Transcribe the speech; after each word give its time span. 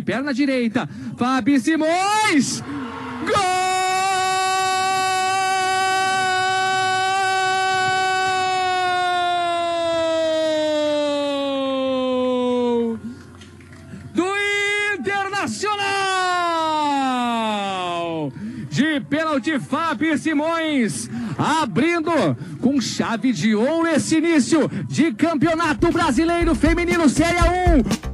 Perna 0.00 0.32
direita, 0.32 0.88
Fabi 1.18 1.60
Simões! 1.60 2.64
Gol! 3.26 3.36
Do 14.14 14.24
Internacional! 14.98 15.82
De 18.70 18.98
pênalti, 19.00 19.60
Fabi 19.60 20.16
Simões, 20.16 21.10
abrindo 21.36 22.10
com 22.62 22.80
chave 22.80 23.30
de 23.34 23.54
ouro 23.54 23.86
esse 23.88 24.16
início 24.16 24.70
de 24.88 25.12
Campeonato 25.12 25.92
Brasileiro 25.92 26.54
Feminino 26.54 27.10
Série 27.10 27.36
1. 27.36 28.11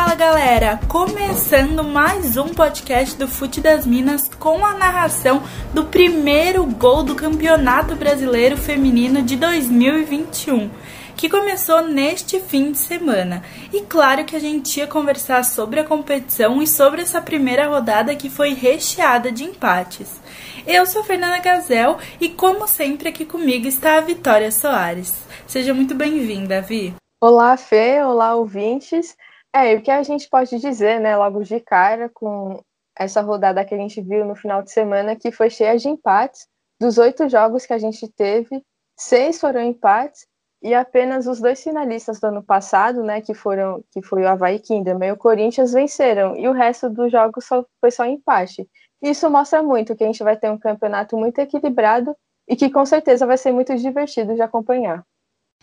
Fala 0.00 0.14
galera, 0.14 0.78
começando 0.86 1.82
mais 1.82 2.36
um 2.36 2.54
podcast 2.54 3.16
do 3.16 3.26
Fute 3.26 3.60
das 3.60 3.84
Minas 3.84 4.30
com 4.38 4.64
a 4.64 4.72
narração 4.74 5.42
do 5.74 5.86
primeiro 5.86 6.64
gol 6.64 7.02
do 7.02 7.16
Campeonato 7.16 7.96
Brasileiro 7.96 8.56
Feminino 8.56 9.20
de 9.22 9.34
2021, 9.34 10.70
que 11.16 11.28
começou 11.28 11.82
neste 11.82 12.38
fim 12.38 12.70
de 12.70 12.78
semana. 12.78 13.42
E 13.72 13.80
claro 13.80 14.24
que 14.24 14.36
a 14.36 14.38
gente 14.38 14.78
ia 14.78 14.86
conversar 14.86 15.44
sobre 15.44 15.80
a 15.80 15.84
competição 15.84 16.62
e 16.62 16.66
sobre 16.68 17.02
essa 17.02 17.20
primeira 17.20 17.66
rodada 17.66 18.14
que 18.14 18.30
foi 18.30 18.54
recheada 18.54 19.32
de 19.32 19.42
empates. 19.42 20.20
Eu 20.64 20.86
sou 20.86 21.02
Fernanda 21.02 21.40
Gazel 21.40 21.98
e, 22.20 22.28
como 22.28 22.68
sempre, 22.68 23.08
aqui 23.08 23.24
comigo 23.24 23.66
está 23.66 23.96
a 23.96 24.00
Vitória 24.00 24.52
Soares. 24.52 25.12
Seja 25.44 25.74
muito 25.74 25.92
bem-vinda, 25.96 26.62
Vi. 26.62 26.94
Olá, 27.20 27.56
Fê, 27.56 28.00
olá, 28.04 28.36
ouvintes. 28.36 29.16
É, 29.60 29.74
o 29.74 29.82
que 29.82 29.90
a 29.90 30.04
gente 30.04 30.28
pode 30.28 30.56
dizer, 30.60 31.00
né, 31.00 31.16
logo 31.16 31.42
de 31.42 31.58
cara, 31.58 32.08
com 32.08 32.62
essa 32.96 33.20
rodada 33.20 33.64
que 33.64 33.74
a 33.74 33.76
gente 33.76 34.00
viu 34.00 34.24
no 34.24 34.36
final 34.36 34.62
de 34.62 34.70
semana, 34.70 35.16
que 35.16 35.32
foi 35.32 35.50
cheia 35.50 35.76
de 35.76 35.88
empates. 35.88 36.46
Dos 36.80 36.96
oito 36.96 37.28
jogos 37.28 37.66
que 37.66 37.72
a 37.72 37.78
gente 37.78 38.06
teve, 38.12 38.62
seis 38.96 39.40
foram 39.40 39.60
empates 39.60 40.28
e 40.62 40.74
apenas 40.74 41.26
os 41.26 41.40
dois 41.40 41.60
finalistas 41.60 42.20
do 42.20 42.28
ano 42.28 42.42
passado, 42.42 43.02
né, 43.02 43.20
que 43.20 43.34
foram 43.34 43.82
que 43.90 44.00
foi 44.00 44.22
o 44.22 44.28
Havaí 44.28 44.60
Kingdom 44.60 45.02
e 45.02 45.10
o 45.10 45.16
Corinthians 45.16 45.72
venceram 45.72 46.36
e 46.36 46.48
o 46.48 46.52
resto 46.52 46.88
dos 46.88 47.10
jogos 47.10 47.44
só, 47.44 47.64
foi 47.80 47.90
só 47.90 48.04
empate. 48.04 48.68
Isso 49.02 49.28
mostra 49.28 49.60
muito 49.60 49.96
que 49.96 50.04
a 50.04 50.06
gente 50.06 50.22
vai 50.22 50.36
ter 50.36 50.50
um 50.50 50.58
campeonato 50.58 51.16
muito 51.16 51.40
equilibrado 51.40 52.16
e 52.48 52.54
que 52.54 52.70
com 52.70 52.86
certeza 52.86 53.26
vai 53.26 53.36
ser 53.36 53.50
muito 53.50 53.74
divertido 53.76 54.36
de 54.36 54.42
acompanhar. 54.42 55.04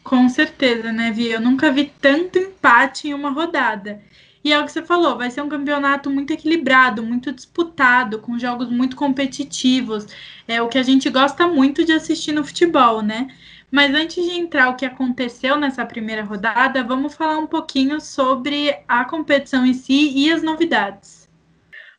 Com 0.05 0.29
certeza, 0.29 0.91
né, 0.91 1.09
Vi? 1.09 1.31
Eu 1.31 1.41
nunca 1.41 1.71
vi 1.71 1.85
tanto 1.99 2.37
empate 2.37 3.07
em 3.07 3.13
uma 3.15 3.31
rodada. 3.31 3.99
E 4.43 4.53
é 4.53 4.59
o 4.59 4.63
que 4.63 4.71
você 4.71 4.83
falou, 4.83 5.17
vai 5.17 5.31
ser 5.31 5.41
um 5.41 5.49
campeonato 5.49 6.11
muito 6.11 6.31
equilibrado, 6.31 7.01
muito 7.01 7.31
disputado, 7.31 8.19
com 8.19 8.37
jogos 8.37 8.69
muito 8.69 8.95
competitivos. 8.95 10.05
É 10.47 10.61
o 10.61 10.67
que 10.69 10.77
a 10.77 10.83
gente 10.83 11.09
gosta 11.09 11.47
muito 11.47 11.83
de 11.83 11.91
assistir 11.91 12.33
no 12.33 12.45
futebol, 12.45 13.01
né? 13.01 13.29
Mas 13.71 13.95
antes 13.95 14.23
de 14.23 14.37
entrar 14.37 14.69
o 14.69 14.75
que 14.75 14.85
aconteceu 14.85 15.57
nessa 15.57 15.83
primeira 15.83 16.23
rodada, 16.23 16.83
vamos 16.83 17.15
falar 17.15 17.39
um 17.39 17.47
pouquinho 17.47 17.99
sobre 17.99 18.77
a 18.87 19.05
competição 19.05 19.65
em 19.65 19.73
si 19.73 20.11
e 20.15 20.31
as 20.31 20.43
novidades. 20.43 21.27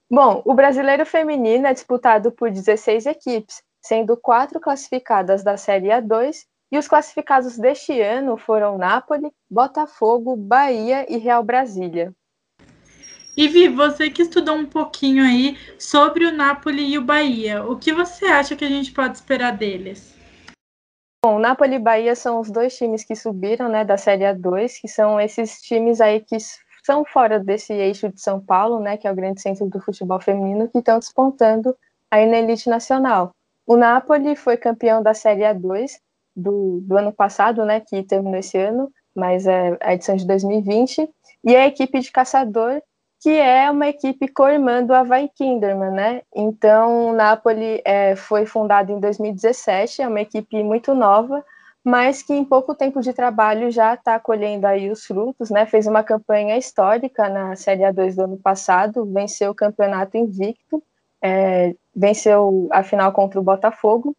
Bom, 0.08 0.42
o 0.44 0.54
brasileiro 0.54 1.04
feminino 1.04 1.66
é 1.66 1.74
disputado 1.74 2.30
por 2.30 2.52
16 2.52 3.04
equipes, 3.06 3.60
sendo 3.82 4.16
quatro 4.16 4.60
classificadas 4.60 5.42
da 5.42 5.56
Série 5.56 5.88
A2 5.88 6.46
e 6.70 6.78
os 6.78 6.89
classificados 6.89 7.56
deste 7.56 8.00
ano 8.00 8.36
foram 8.36 8.78
Nápoles, 8.78 9.33
Botafogo, 9.50 10.36
Bahia 10.36 11.06
e 11.08 11.17
Real 11.17 11.42
Brasília. 11.42 12.12
E 13.36 13.48
Vi, 13.48 13.69
você 13.69 14.08
que 14.08 14.23
estudou 14.23 14.56
um 14.56 14.64
pouquinho 14.64 15.23
aí 15.23 15.58
sobre 15.78 16.25
o 16.25 16.33
Napoli 16.33 16.92
e 16.92 16.98
o 16.98 17.05
Bahia, 17.05 17.62
o 17.64 17.78
que 17.78 17.92
você 17.92 18.25
acha 18.27 18.56
que 18.56 18.64
a 18.64 18.69
gente 18.69 18.92
pode 18.92 19.17
esperar 19.17 19.52
deles? 19.52 20.17
Bom, 21.23 21.36
o 21.36 21.39
Napoli 21.39 21.74
e 21.74 21.79
Bahia 21.79 22.14
são 22.14 22.40
os 22.40 22.51
dois 22.51 22.77
times 22.77 23.05
que 23.05 23.14
subiram, 23.14 23.69
né, 23.69 23.85
da 23.85 23.98
Série 23.98 24.24
A2, 24.24 24.80
que 24.80 24.89
são 24.89 25.20
esses 25.20 25.61
times 25.61 26.01
aí 26.01 26.20
que 26.20 26.36
são 26.83 27.05
fora 27.05 27.39
desse 27.39 27.74
eixo 27.74 28.08
de 28.08 28.20
São 28.20 28.40
Paulo, 28.40 28.80
né, 28.80 28.96
que 28.96 29.07
é 29.07 29.13
o 29.13 29.14
grande 29.14 29.42
centro 29.42 29.67
do 29.67 29.80
futebol 29.80 30.20
feminino, 30.20 30.69
que 30.69 30.79
estão 30.79 30.98
despontando 30.98 31.77
aí 32.11 32.24
na 32.27 32.39
elite 32.39 32.70
nacional. 32.70 33.33
O 33.67 33.77
Napoli 33.77 34.36
foi 34.36 34.57
campeão 34.57 35.02
da 35.02 35.13
Série 35.13 35.42
A2 35.42 35.98
do, 36.36 36.80
do 36.83 36.98
ano 36.98 37.13
passado, 37.13 37.64
né, 37.64 37.80
que 37.80 38.02
terminou 38.02 38.39
esse 38.39 38.58
ano, 38.58 38.91
mas 39.14 39.47
é 39.47 39.77
a 39.80 39.95
edição 39.95 40.14
de 40.14 40.27
2020, 40.27 41.08
e 41.42 41.57
a 41.57 41.67
equipe 41.67 41.98
de 41.98 42.13
Caçador, 42.13 42.83
que 43.20 43.30
é 43.30 43.70
uma 43.70 43.89
equipe 43.89 44.29
co-irmã 44.29 44.85
do 44.85 44.92
Kinderman, 45.35 45.91
né? 45.91 46.23
Então, 46.35 47.08
o 47.08 47.13
Napoli 47.13 47.80
é, 47.85 48.14
foi 48.14 48.45
fundado 48.45 48.92
em 48.92 49.01
2017, 49.01 50.02
é 50.02 50.08
uma 50.08 50.20
equipe 50.20 50.63
muito 50.63 50.95
nova, 50.95 51.42
mas 51.83 52.23
que 52.23 52.35
em 52.35 52.45
pouco 52.45 52.75
tempo 52.75 53.01
de 53.01 53.13
trabalho 53.13 53.70
já 53.70 53.95
está 53.95 54.19
colhendo 54.20 54.67
aí 54.67 54.91
os 54.91 55.07
frutos, 55.07 55.51
né? 55.51 55.64
Fez 55.67 55.86
uma 55.86 56.02
campanha 56.02 56.58
histórica 56.58 57.29
na 57.29 57.57
Série 57.57 57.85
A2 57.85 58.17
do 58.17 58.25
ano 58.25 58.36
passado, 58.36 59.07
venceu 59.07 59.52
o 59.52 59.55
campeonato 59.55 60.17
invicto, 60.17 60.83
é, 61.23 61.75
venceu 61.95 62.69
a 62.70 62.83
final 62.83 63.13
contra 63.13 63.41
o 63.41 63.42
Botafogo, 63.42 64.14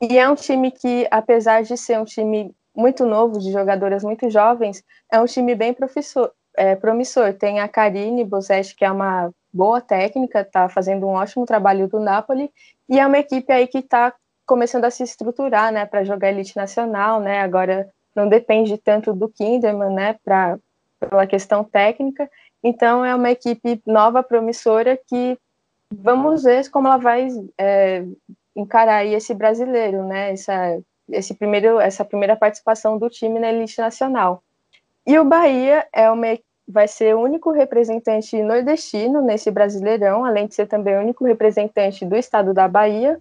e 0.00 0.18
é 0.18 0.28
um 0.28 0.34
time 0.34 0.70
que, 0.70 1.06
apesar 1.10 1.62
de 1.62 1.76
ser 1.76 1.98
um 1.98 2.04
time 2.04 2.54
muito 2.74 3.06
novo, 3.06 3.38
de 3.38 3.52
jogadoras 3.52 4.02
muito 4.02 4.28
jovens, 4.28 4.82
é 5.10 5.20
um 5.20 5.26
time 5.26 5.54
bem 5.54 5.72
professor, 5.72 6.32
é, 6.56 6.74
promissor. 6.74 7.32
Tem 7.34 7.60
a 7.60 7.68
Karine 7.68 8.24
Bosetti, 8.24 8.74
que 8.74 8.84
é 8.84 8.90
uma 8.90 9.30
boa 9.52 9.80
técnica, 9.80 10.40
está 10.40 10.68
fazendo 10.68 11.06
um 11.06 11.12
ótimo 11.12 11.46
trabalho 11.46 11.86
do 11.86 12.00
Napoli, 12.00 12.50
e 12.88 12.98
é 12.98 13.06
uma 13.06 13.18
equipe 13.18 13.52
aí 13.52 13.68
que 13.68 13.78
está 13.78 14.12
começando 14.44 14.84
a 14.84 14.90
se 14.90 15.04
estruturar, 15.04 15.72
né, 15.72 15.86
para 15.86 16.04
jogar 16.04 16.30
elite 16.30 16.56
nacional, 16.56 17.20
né, 17.20 17.40
agora 17.40 17.88
não 18.14 18.28
depende 18.28 18.76
tanto 18.76 19.14
do 19.14 19.28
Kinderman, 19.28 19.94
né, 19.94 20.16
pra, 20.24 20.58
pela 20.98 21.26
questão 21.26 21.62
técnica, 21.62 22.28
então 22.62 23.04
é 23.04 23.14
uma 23.14 23.30
equipe 23.30 23.80
nova, 23.86 24.22
promissora, 24.22 24.98
que 25.06 25.38
vamos 25.90 26.42
ver 26.42 26.68
como 26.70 26.88
ela 26.88 26.96
vai 26.96 27.28
é, 27.56 28.04
encarar 28.56 29.04
esse 29.04 29.34
brasileiro, 29.34 30.04
né? 30.04 30.32
Essa, 30.32 30.80
esse 31.08 31.34
primeiro, 31.34 31.80
essa 31.80 32.04
primeira 32.04 32.36
participação 32.36 32.98
do 32.98 33.08
time 33.08 33.38
na 33.38 33.52
elite 33.52 33.78
nacional. 33.78 34.42
E 35.06 35.18
o 35.18 35.24
Bahia 35.24 35.86
é 35.92 36.10
uma, 36.10 36.26
vai 36.66 36.88
ser 36.88 37.14
o 37.14 37.20
único 37.20 37.50
representante 37.50 38.42
nordestino 38.42 39.20
nesse 39.20 39.50
Brasileirão, 39.50 40.24
além 40.24 40.46
de 40.46 40.54
ser 40.54 40.66
também 40.66 40.96
o 40.96 41.00
único 41.00 41.24
representante 41.24 42.04
do 42.06 42.16
estado 42.16 42.54
da 42.54 42.66
Bahia. 42.66 43.20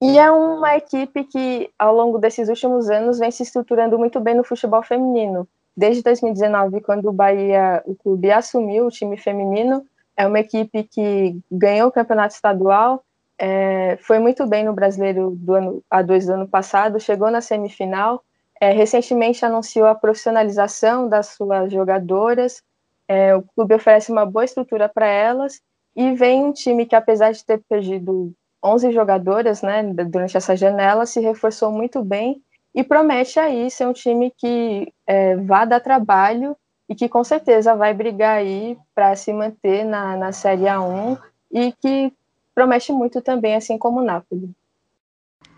E 0.00 0.18
é 0.18 0.30
uma 0.30 0.76
equipe 0.76 1.24
que, 1.24 1.70
ao 1.78 1.94
longo 1.94 2.18
desses 2.18 2.48
últimos 2.48 2.88
anos, 2.90 3.18
vem 3.18 3.30
se 3.30 3.42
estruturando 3.42 3.98
muito 3.98 4.20
bem 4.20 4.34
no 4.34 4.44
futebol 4.44 4.82
feminino. 4.82 5.48
Desde 5.76 6.02
2019, 6.02 6.80
quando 6.82 7.08
o 7.08 7.12
Bahia, 7.12 7.82
o 7.86 7.94
clube 7.94 8.30
assumiu 8.30 8.86
o 8.86 8.90
time 8.90 9.16
feminino, 9.16 9.84
é 10.16 10.26
uma 10.26 10.40
equipe 10.40 10.84
que 10.84 11.38
ganhou 11.50 11.88
o 11.88 11.92
campeonato 11.92 12.34
estadual, 12.34 13.02
é, 13.38 13.98
foi 14.00 14.18
muito 14.18 14.46
bem 14.46 14.64
no 14.64 14.72
Brasileiro 14.72 15.30
do 15.36 15.54
ano, 15.54 15.84
a 15.90 16.02
dois 16.02 16.26
do 16.26 16.32
ano 16.32 16.48
passado, 16.48 17.00
chegou 17.00 17.30
na 17.30 17.40
semifinal, 17.40 18.22
é, 18.60 18.70
recentemente 18.70 19.44
anunciou 19.44 19.86
a 19.86 19.94
profissionalização 19.94 21.08
das 21.08 21.28
suas 21.28 21.70
jogadoras, 21.70 22.62
é, 23.08 23.34
o 23.34 23.42
clube 23.42 23.74
oferece 23.74 24.10
uma 24.10 24.24
boa 24.24 24.44
estrutura 24.44 24.88
para 24.88 25.06
elas, 25.06 25.60
e 25.94 26.12
vem 26.12 26.44
um 26.44 26.52
time 26.52 26.86
que, 26.86 26.94
apesar 26.94 27.32
de 27.32 27.44
ter 27.44 27.62
perdido 27.68 28.32
11 28.62 28.92
jogadoras 28.92 29.62
né, 29.62 29.82
durante 29.82 30.36
essa 30.36 30.56
janela, 30.56 31.06
se 31.06 31.20
reforçou 31.20 31.70
muito 31.70 32.02
bem 32.02 32.42
e 32.74 32.84
promete 32.84 33.38
aí 33.38 33.70
ser 33.70 33.86
um 33.86 33.92
time 33.92 34.30
que 34.36 34.92
é, 35.06 35.36
vá 35.36 35.64
dar 35.64 35.80
trabalho 35.80 36.56
e 36.88 36.94
que 36.94 37.08
com 37.08 37.24
certeza 37.24 37.74
vai 37.74 37.94
brigar 37.94 38.36
aí 38.38 38.76
para 38.94 39.16
se 39.16 39.32
manter 39.32 39.84
na, 39.84 40.16
na 40.16 40.32
Série 40.32 40.64
A1 40.64 41.18
e 41.50 41.72
que 41.72 42.12
promete 42.56 42.90
muito 42.90 43.20
também, 43.20 43.54
assim 43.54 43.76
como 43.76 44.00
o 44.00 44.04
Napoli. 44.04 44.50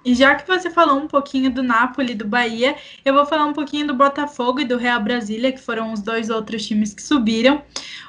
E 0.04 0.14
já 0.14 0.34
que 0.34 0.46
você 0.46 0.68
falou 0.68 0.96
um 0.96 1.06
pouquinho 1.06 1.48
do 1.48 1.62
Napoli 1.62 2.12
e 2.12 2.14
do 2.14 2.26
Bahia, 2.26 2.76
eu 3.04 3.14
vou 3.14 3.24
falar 3.24 3.44
um 3.44 3.52
pouquinho 3.52 3.86
do 3.86 3.94
Botafogo 3.94 4.60
e 4.60 4.64
do 4.64 4.76
Real 4.76 5.00
Brasília, 5.00 5.52
que 5.52 5.60
foram 5.60 5.92
os 5.92 6.00
dois 6.02 6.28
outros 6.28 6.66
times 6.66 6.92
que 6.92 7.02
subiram. 7.02 7.62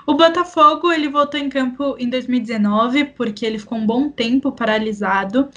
O 0.07 0.15
Botafogo, 0.15 0.91
ele 0.91 1.07
voltou 1.07 1.39
em 1.39 1.49
campo 1.49 1.95
em 1.99 2.09
2019, 2.09 3.05
porque 3.05 3.45
ele 3.45 3.59
ficou 3.59 3.77
um 3.77 3.85
bom 3.85 4.09
tempo 4.09 4.51
paralisado. 4.51 5.49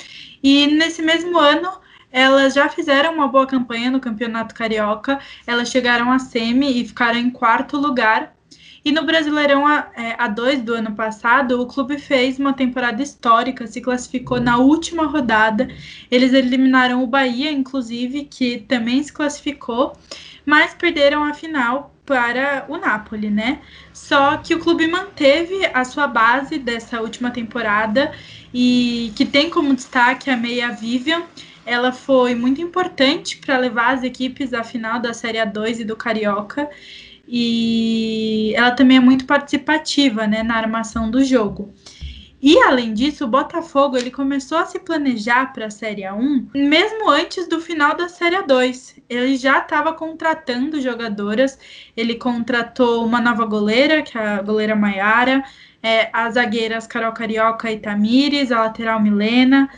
E 0.43 0.67
nesse 0.67 1.01
mesmo 1.01 1.39
ano, 1.39 1.71
elas 2.11 2.53
já 2.53 2.69
fizeram 2.69 3.15
uma 3.15 3.29
boa 3.29 3.47
campanha 3.47 3.91
no 3.91 4.01
Campeonato 4.01 4.55
Carioca. 4.55 5.19
Elas 5.47 5.71
chegaram 5.71 6.13
à 6.13 6.19
semi 6.19 6.83
e 6.83 6.87
ficaram 6.87 7.19
em 7.19 7.31
quarto 7.31 7.79
lugar. 7.79 8.35
E 8.85 8.91
no 8.91 9.05
Brasileirão 9.05 9.65
A2 9.65 10.49
é, 10.49 10.57
do 10.57 10.75
ano 10.75 10.93
passado, 10.93 11.61
o 11.61 11.67
clube 11.67 11.99
fez 11.99 12.39
uma 12.39 12.53
temporada 12.53 13.01
histórica, 13.01 13.67
se 13.67 13.81
classificou 13.81 14.41
na 14.41 14.59
última 14.59 15.07
rodada. 15.07 15.69
Eles 16.11 16.33
eliminaram 16.33 17.03
o 17.03 17.07
Bahia, 17.07 17.53
inclusive, 17.53 18.25
que 18.25 18.59
também 18.67 19.01
se 19.03 19.13
classificou, 19.13 19.97
mas 20.45 20.75
perderam 20.75 21.23
a 21.23 21.33
final 21.33 21.95
para 22.05 22.67
o 22.69 22.77
Napoli, 22.77 23.31
né? 23.31 23.61
Só 23.93 24.37
que 24.39 24.55
o 24.55 24.59
clube 24.59 24.89
manteve 24.89 25.65
a 25.73 25.85
sua 25.85 26.09
base 26.09 26.59
dessa 26.59 27.01
última 27.01 27.31
temporada 27.31 28.13
e 28.53 29.13
que 29.15 29.25
tem 29.25 29.49
como 29.49 29.75
destaque 29.75 30.29
a 30.29 30.37
meia 30.37 30.71
Vivian. 30.71 31.23
Ela 31.65 31.93
foi 31.93 32.35
muito 32.35 32.61
importante 32.61 33.37
para 33.37 33.57
levar 33.57 33.95
as 33.95 34.03
equipes 34.03 34.53
à 34.53 34.65
final 34.65 34.99
da 34.99 35.15
Série 35.15 35.39
A2 35.39 35.81
e 35.81 35.85
do 35.85 35.95
Carioca. 35.95 36.69
E 37.27 38.53
ela 38.57 38.73
também 38.73 38.97
é 38.97 39.01
muito 39.01 39.25
participativa 39.25 40.27
né, 40.27 40.43
na 40.43 40.57
armação 40.57 41.11
do 41.11 41.25
jogo. 41.25 41.73
E 42.43 42.59
além 42.59 42.93
disso, 42.93 43.25
o 43.25 43.29
Botafogo 43.29 43.97
ele 43.97 44.11
começou 44.11 44.59
a 44.59 44.67
se 44.67 44.81
planejar 44.81 45.53
para 45.53 45.67
a 45.67 45.71
Série 45.71 46.03
A1 46.03 46.49
mesmo 46.53 47.09
antes 47.09 47.49
do 47.49 47.61
final 47.61 47.97
da 47.97 48.09
Série 48.09 48.35
A2. 48.35 49.01
Ele 49.09 49.37
já 49.37 49.59
estava 49.59 49.93
contratando 49.93 50.81
jogadoras. 50.81 51.57
Ele 51.97 52.17
contratou 52.17 53.05
uma 53.07 53.21
nova 53.21 53.45
goleira, 53.45 54.03
que 54.03 54.19
é 54.19 54.21
a 54.21 54.43
goleira 54.43 54.75
Maiara, 54.75 55.45
é, 55.81 56.11
as 56.13 56.35
zagueiras 56.35 56.89
Carol 56.89 57.13
Carioca 57.13 57.71
e 57.71 57.79
Tamires, 57.79 58.51
a 58.51 58.63
lateral 58.63 59.01
Milena, 59.01 59.71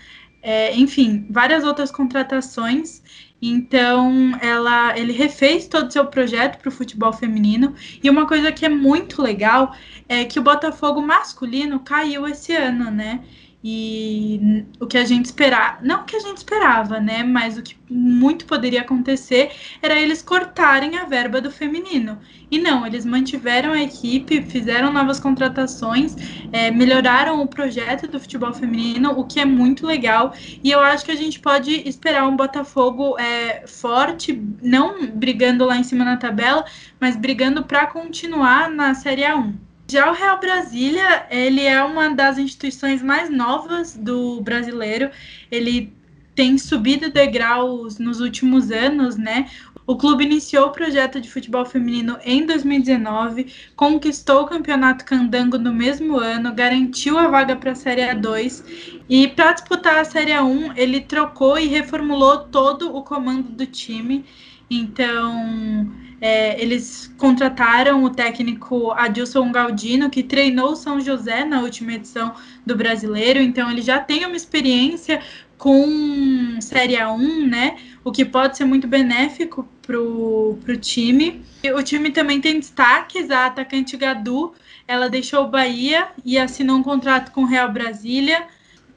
é, 0.42 0.74
enfim, 0.74 1.26
várias 1.30 1.64
outras 1.64 1.90
contratações. 1.90 3.02
Então, 3.46 4.32
ela, 4.40 4.98
ele 4.98 5.12
refez 5.12 5.68
todo 5.68 5.88
o 5.88 5.90
seu 5.90 6.06
projeto 6.06 6.58
para 6.58 6.70
o 6.70 6.72
futebol 6.72 7.12
feminino. 7.12 7.74
E 8.02 8.08
uma 8.08 8.26
coisa 8.26 8.50
que 8.50 8.64
é 8.64 8.70
muito 8.70 9.20
legal 9.20 9.74
é 10.08 10.24
que 10.24 10.38
o 10.38 10.42
Botafogo 10.42 11.02
masculino 11.02 11.80
caiu 11.80 12.26
esse 12.26 12.54
ano, 12.56 12.90
né? 12.90 13.20
E 13.66 14.66
o 14.78 14.86
que 14.86 14.98
a 14.98 15.06
gente 15.06 15.24
esperava, 15.24 15.78
não 15.80 16.02
o 16.02 16.04
que 16.04 16.14
a 16.14 16.20
gente 16.20 16.36
esperava, 16.36 17.00
né? 17.00 17.22
Mas 17.22 17.56
o 17.56 17.62
que 17.62 17.74
muito 17.88 18.44
poderia 18.44 18.82
acontecer 18.82 19.52
era 19.80 19.98
eles 19.98 20.20
cortarem 20.20 20.98
a 20.98 21.04
verba 21.06 21.40
do 21.40 21.50
feminino. 21.50 22.18
E 22.50 22.58
não, 22.58 22.86
eles 22.86 23.06
mantiveram 23.06 23.72
a 23.72 23.82
equipe, 23.82 24.42
fizeram 24.42 24.92
novas 24.92 25.18
contratações, 25.18 26.14
é, 26.52 26.70
melhoraram 26.70 27.40
o 27.40 27.48
projeto 27.48 28.06
do 28.06 28.20
futebol 28.20 28.52
feminino, 28.52 29.18
o 29.18 29.24
que 29.24 29.40
é 29.40 29.46
muito 29.46 29.86
legal. 29.86 30.34
E 30.62 30.70
eu 30.70 30.80
acho 30.80 31.02
que 31.02 31.10
a 31.12 31.16
gente 31.16 31.40
pode 31.40 31.88
esperar 31.88 32.28
um 32.28 32.36
Botafogo 32.36 33.18
é, 33.18 33.66
forte, 33.66 34.38
não 34.62 35.06
brigando 35.06 35.64
lá 35.64 35.78
em 35.78 35.84
cima 35.84 36.04
na 36.04 36.18
tabela, 36.18 36.66
mas 37.00 37.16
brigando 37.16 37.64
para 37.64 37.86
continuar 37.86 38.68
na 38.68 38.92
Série 38.94 39.22
A1. 39.22 39.54
Já 39.86 40.10
o 40.10 40.14
Real 40.14 40.40
Brasília, 40.40 41.26
ele 41.30 41.62
é 41.62 41.82
uma 41.82 42.14
das 42.14 42.38
instituições 42.38 43.02
mais 43.02 43.28
novas 43.28 43.94
do 43.94 44.40
brasileiro. 44.40 45.10
Ele 45.50 45.92
tem 46.34 46.56
subido 46.58 47.10
degraus 47.10 47.98
nos 47.98 48.20
últimos 48.20 48.70
anos, 48.70 49.16
né? 49.16 49.48
O 49.86 49.96
clube 49.96 50.24
iniciou 50.24 50.68
o 50.68 50.72
projeto 50.72 51.20
de 51.20 51.30
futebol 51.30 51.66
feminino 51.66 52.16
em 52.24 52.46
2019, 52.46 53.52
conquistou 53.76 54.42
o 54.42 54.46
campeonato 54.46 55.04
candango 55.04 55.58
no 55.58 55.74
mesmo 55.74 56.16
ano, 56.16 56.54
garantiu 56.54 57.18
a 57.18 57.28
vaga 57.28 57.54
para 57.54 57.72
a 57.72 57.74
Série 57.74 58.00
A2 58.00 58.64
e 59.10 59.28
para 59.28 59.52
disputar 59.52 59.98
a 59.98 60.04
Série 60.04 60.32
A1 60.32 60.72
ele 60.76 61.02
trocou 61.02 61.58
e 61.58 61.66
reformulou 61.66 62.44
todo 62.44 62.96
o 62.96 63.02
comando 63.02 63.50
do 63.50 63.66
time. 63.66 64.24
Então 64.70 65.92
é, 66.20 66.60
eles 66.60 67.12
contrataram 67.18 68.04
o 68.04 68.10
técnico 68.10 68.92
Adilson 68.92 69.50
Galdino, 69.52 70.10
que 70.10 70.22
treinou 70.22 70.72
o 70.72 70.76
São 70.76 71.00
José 71.00 71.44
na 71.44 71.60
última 71.60 71.94
edição 71.94 72.34
do 72.64 72.76
Brasileiro, 72.76 73.40
então 73.40 73.70
ele 73.70 73.82
já 73.82 73.98
tem 73.98 74.24
uma 74.24 74.36
experiência 74.36 75.20
com 75.58 76.58
Série 76.60 76.94
A1, 76.94 77.46
né? 77.48 77.76
O 78.02 78.12
que 78.12 78.24
pode 78.24 78.56
ser 78.56 78.64
muito 78.64 78.86
benéfico 78.86 79.66
para 79.86 79.98
o 79.98 80.58
time. 80.80 81.42
E 81.62 81.70
o 81.70 81.82
time 81.82 82.10
também 82.10 82.40
tem 82.40 82.58
destaques, 82.58 83.30
a 83.30 83.46
atacante 83.46 83.96
Gadu, 83.96 84.52
ela 84.86 85.08
deixou 85.08 85.44
o 85.44 85.48
Bahia 85.48 86.08
e 86.24 86.38
assinou 86.38 86.76
um 86.76 86.82
contrato 86.82 87.32
com 87.32 87.42
o 87.42 87.46
Real 87.46 87.70
Brasília. 87.72 88.46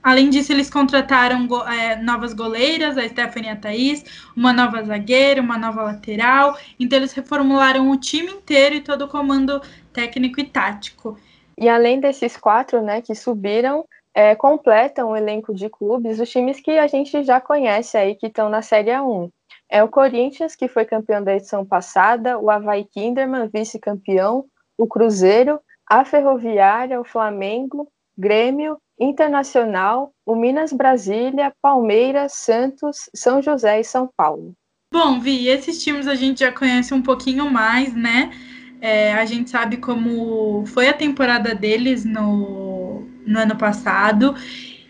Além 0.08 0.30
disso, 0.30 0.54
eles 0.54 0.70
contrataram 0.70 1.46
é, 1.70 1.98
novas 1.98 2.34
goleiras, 2.34 2.98
a 2.98 3.06
Stephanie 3.06 3.50
e 3.50 3.52
a 3.52 3.58
Thaís, 3.58 4.06
uma 4.34 4.54
nova 4.54 4.82
zagueira, 4.82 5.42
uma 5.42 5.58
nova 5.58 5.84
lateral. 5.84 6.58
Então, 6.80 6.98
eles 6.98 7.12
reformularam 7.12 7.92
o 7.92 7.98
time 8.00 8.32
inteiro 8.32 8.76
e 8.76 8.80
todo 8.80 9.04
o 9.04 9.10
comando 9.10 9.62
técnico 9.92 10.40
e 10.40 10.46
tático. 10.46 11.20
E 11.58 11.68
além 11.68 12.00
desses 12.00 12.38
quatro 12.38 12.82
né, 12.82 13.02
que 13.02 13.14
subiram, 13.14 13.84
é, 14.14 14.34
completam 14.34 15.10
o 15.10 15.16
elenco 15.18 15.54
de 15.54 15.70
clubes 15.70 16.22
os 16.22 16.30
times 16.30 16.62
que 16.62 16.78
a 16.78 16.88
gente 16.88 17.22
já 17.26 17.42
conhece 17.42 17.98
aí, 17.98 18.16
que 18.16 18.28
estão 18.28 18.48
na 18.48 18.62
Série 18.62 18.92
A1. 18.92 19.30
É 19.68 19.84
o 19.84 19.90
Corinthians, 19.90 20.56
que 20.56 20.70
foi 20.70 20.86
campeão 20.86 21.22
da 21.22 21.36
edição 21.36 21.66
passada, 21.66 22.40
o 22.40 22.50
Havaí 22.50 22.86
Kinderman, 22.86 23.50
vice-campeão, 23.54 24.46
o 24.78 24.88
Cruzeiro, 24.88 25.60
a 25.86 26.06
Ferroviária, 26.06 26.98
o 26.98 27.04
Flamengo, 27.04 27.92
Grêmio, 28.18 28.78
Internacional, 29.00 30.12
o 30.26 30.36
Minas 30.36 30.74
Brasília, 30.74 31.54
Palmeiras, 31.62 32.34
Santos, 32.34 33.10
São 33.14 33.42
José 33.42 33.80
e 33.80 33.84
São 33.84 34.10
Paulo. 34.16 34.54
Bom, 34.92 35.20
Vi, 35.20 35.48
esses 35.48 35.84
times 35.84 36.08
a 36.08 36.16
gente 36.16 36.40
já 36.40 36.52
conhece 36.52 36.94
um 36.94 37.02
pouquinho 37.02 37.50
mais, 37.50 37.94
né? 37.94 38.32
É, 38.80 39.14
a 39.14 39.26
gente 39.26 39.50
sabe 39.50 39.78
como 39.78 40.66
foi 40.68 40.88
a 40.88 40.94
temporada 40.94 41.54
deles 41.54 42.06
no, 42.06 43.06
no 43.26 43.40
ano 43.40 43.56
passado. 43.56 44.36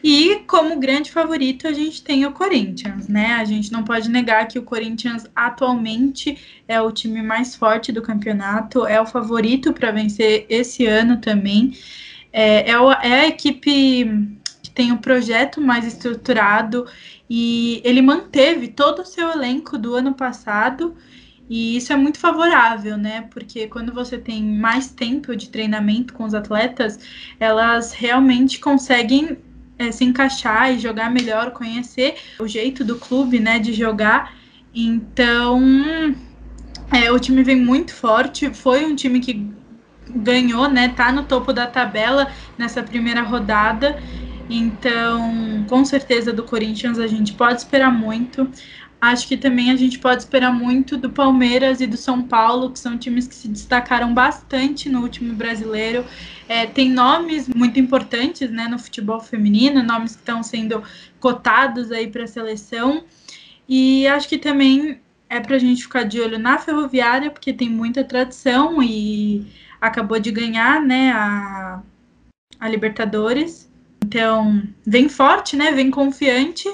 E 0.04 0.44
como 0.48 0.80
grande 0.80 1.12
favorito, 1.12 1.68
a 1.68 1.74
gente 1.74 2.04
tem 2.04 2.26
o 2.26 2.32
Corinthians, 2.32 3.08
né? 3.08 3.34
A 3.34 3.44
gente 3.44 3.72
não 3.72 3.84
pode 3.84 4.10
negar 4.10 4.48
que 4.48 4.60
o 4.60 4.64
Corinthians 4.64 5.26
atualmente 5.36 6.38
é 6.68 6.80
o 6.80 6.92
time 6.92 7.22
mais 7.22 7.56
forte 7.56 7.92
do 7.92 8.02
campeonato, 8.02 8.86
é 8.86 9.02
o 9.02 9.06
favorito 9.06 9.74
para 9.74 9.92
vencer 9.92 10.46
esse 10.48 10.86
ano 10.86 11.18
também. 11.18 11.74
É, 12.32 12.72
é, 12.72 12.74
é 12.74 13.14
a 13.22 13.28
equipe 13.28 14.06
que 14.62 14.70
tem 14.70 14.92
um 14.92 14.98
projeto 14.98 15.62
mais 15.62 15.86
estruturado 15.86 16.86
e 17.30 17.82
ele 17.84 18.02
manteve 18.02 18.68
todo 18.68 19.02
o 19.02 19.06
seu 19.06 19.32
elenco 19.32 19.78
do 19.78 19.96
ano 19.96 20.14
passado. 20.14 20.96
E 21.50 21.78
isso 21.78 21.94
é 21.94 21.96
muito 21.96 22.20
favorável, 22.20 22.98
né? 22.98 23.22
Porque 23.32 23.68
quando 23.68 23.94
você 23.94 24.18
tem 24.18 24.44
mais 24.44 24.90
tempo 24.90 25.36
de 25.36 25.50
treinamento 25.50 26.14
com 26.14 26.26
os 26.26 26.34
atletas, 26.34 27.00
elas 27.40 27.94
realmente 27.94 28.60
conseguem 28.60 29.38
é, 29.80 29.92
se 29.92 30.04
encaixar 30.04 30.74
e 30.74 30.80
jogar 30.80 31.10
melhor, 31.10 31.52
conhecer 31.52 32.16
o 32.40 32.48
jeito 32.48 32.84
do 32.84 32.98
clube, 32.98 33.40
né, 33.40 33.60
de 33.60 33.72
jogar. 33.72 34.36
Então, 34.74 35.62
é, 36.92 37.12
o 37.12 37.20
time 37.20 37.44
vem 37.44 37.56
muito 37.56 37.94
forte. 37.94 38.54
Foi 38.54 38.86
um 38.86 38.96
time 38.96 39.20
que 39.20 39.50
ganhou, 40.10 40.70
né? 40.70 40.90
Tá 40.90 41.12
no 41.12 41.24
topo 41.24 41.54
da 41.54 41.68
tabela 41.68 42.32
nessa 42.58 42.82
primeira 42.84 43.22
rodada. 43.22 44.02
Então, 44.50 45.66
com 45.68 45.84
certeza 45.84 46.32
do 46.32 46.44
Corinthians 46.44 47.00
a 47.00 47.08
gente 47.08 47.34
pode 47.34 47.62
esperar 47.62 47.92
muito. 47.92 48.50
Acho 49.00 49.28
que 49.28 49.38
também 49.38 49.70
a 49.70 49.76
gente 49.76 50.00
pode 50.00 50.24
esperar 50.24 50.52
muito 50.52 50.98
do 50.98 51.12
Palmeiras 51.12 51.82
e 51.82 51.86
do 51.86 51.96
São 51.96 52.24
Paulo, 52.24 52.72
que 52.72 52.80
são 52.80 52.98
times 52.98 53.28
que 53.28 53.36
se 53.36 53.48
destacaram 53.48 54.12
bastante 54.12 54.90
no 54.90 55.02
último 55.02 55.36
brasileiro. 55.36 56.04
É, 56.50 56.66
tem 56.66 56.90
nomes 56.90 57.48
muito 57.48 57.80
importantes 57.80 58.50
né, 58.50 58.68
no 58.68 58.80
futebol 58.80 59.20
feminino, 59.20 59.84
nomes 59.84 60.14
que 60.14 60.22
estão 60.22 60.42
sendo 60.42 60.82
cotados 61.20 61.92
aí 61.92 62.08
para 62.08 62.24
a 62.24 62.28
seleção. 62.28 63.04
E 63.70 64.08
acho 64.08 64.28
que 64.28 64.38
também 64.38 65.00
é 65.30 65.40
para 65.40 65.56
a 65.56 65.60
gente 65.60 65.84
ficar 65.84 66.04
de 66.04 66.20
olho 66.20 66.40
na 66.40 66.58
Ferroviária, 66.58 67.32
porque 67.32 67.54
tem 67.54 67.70
muita 67.70 68.04
tradição 68.04 68.82
e 68.82 69.46
acabou 69.80 70.20
de 70.20 70.32
ganhar, 70.32 70.82
né, 70.82 71.12
a, 71.12 71.82
a 72.60 72.70
Libertadores. 72.70 73.70
Então, 74.04 74.64
vem 74.86 75.10
forte, 75.10 75.56
né, 75.56 75.72
vem 75.72 75.92
confiante. 75.92 76.68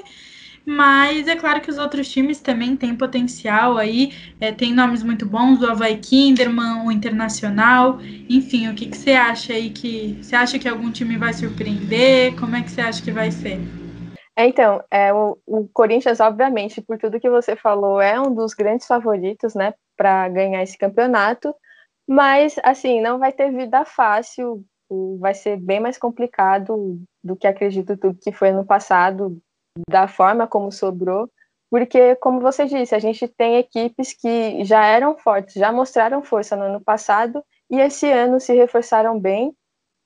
Mas 0.65 1.27
é 1.27 1.35
claro 1.35 1.59
que 1.59 1.69
os 1.69 1.77
outros 1.77 2.09
times 2.09 2.39
também 2.39 2.75
têm 2.77 2.95
potencial 2.95 3.77
aí, 3.77 4.13
é, 4.39 4.49
tem 4.49 4.73
nomes 4.73 5.03
muito 5.03 5.25
bons, 5.25 5.61
o 5.61 5.69
Havaí 5.69 5.97
Kinderman, 5.97 6.85
o 6.85 6.91
Internacional, 6.91 7.99
enfim, 8.29 8.69
o 8.69 8.73
que, 8.73 8.85
que 8.85 8.97
você 8.97 9.11
acha 9.11 9.51
aí 9.51 9.71
que. 9.71 10.17
Você 10.21 10.35
acha 10.35 10.57
que 10.57 10.69
algum 10.69 10.89
time 10.89 11.17
vai 11.17 11.33
surpreender? 11.33 12.35
Como 12.35 12.55
é 12.55 12.61
que 12.61 12.71
você 12.71 12.79
acha 12.79 13.01
que 13.01 13.11
vai 13.11 13.29
ser? 13.29 13.59
É, 14.35 14.47
então, 14.47 14.83
é, 14.89 15.13
o, 15.13 15.37
o, 15.45 15.67
Corinthians, 15.69 16.19
obviamente, 16.19 16.81
por 16.81 16.97
tudo 16.97 17.19
que 17.19 17.29
você 17.29 17.55
falou, 17.55 18.01
é 18.01 18.19
um 18.19 18.33
dos 18.33 18.53
grandes 18.53 18.87
favoritos, 18.87 19.53
né, 19.53 19.73
para 19.95 20.27
ganhar 20.29 20.63
esse 20.63 20.77
campeonato. 20.77 21.53
Mas, 22.07 22.55
assim, 22.63 22.99
não 23.01 23.19
vai 23.19 23.31
ter 23.31 23.51
vida 23.51 23.85
fácil, 23.85 24.65
vai 25.19 25.33
ser 25.33 25.57
bem 25.57 25.79
mais 25.79 25.97
complicado 25.97 26.99
do 27.23 27.35
que 27.35 27.47
acredito 27.47 27.97
tudo 27.97 28.19
que 28.19 28.31
foi 28.31 28.51
no 28.51 28.65
passado, 28.65 29.39
da 29.89 30.07
forma 30.07 30.47
como 30.47 30.71
sobrou, 30.71 31.29
porque, 31.69 32.15
como 32.17 32.39
você 32.39 32.65
disse, 32.65 32.93
a 32.93 32.99
gente 32.99 33.27
tem 33.27 33.57
equipes 33.57 34.13
que 34.13 34.63
já 34.63 34.85
eram 34.85 35.17
fortes, 35.17 35.55
já 35.55 35.71
mostraram 35.71 36.21
força 36.23 36.55
no 36.55 36.65
ano 36.65 36.81
passado 36.81 37.43
e 37.69 37.79
esse 37.79 38.11
ano 38.11 38.39
se 38.39 38.53
reforçaram 38.53 39.19
bem 39.19 39.55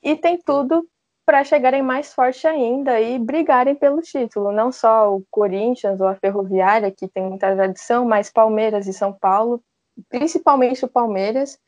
e 0.01 0.15
tem 0.15 0.39
tudo 0.39 0.87
para 1.27 1.43
chegarem 1.43 1.83
mais 1.83 2.13
forte 2.13 2.47
ainda 2.47 2.99
e 2.99 3.19
brigarem 3.19 3.75
pelo 3.75 4.01
título. 4.01 4.51
Não 4.51 4.71
só 4.71 5.13
o 5.13 5.23
Corinthians 5.29 5.99
ou 5.99 6.07
a 6.07 6.15
Ferroviária, 6.15 6.89
que 6.89 7.07
tem 7.07 7.23
muita 7.23 7.53
tradição, 7.53 8.05
mas 8.05 8.31
Palmeiras 8.31 8.87
e 8.87 8.93
São 8.93 9.13
Paulo 9.13 9.61
principalmente 10.09 10.85
o 10.85 10.89
Palmeiras, 10.89 11.59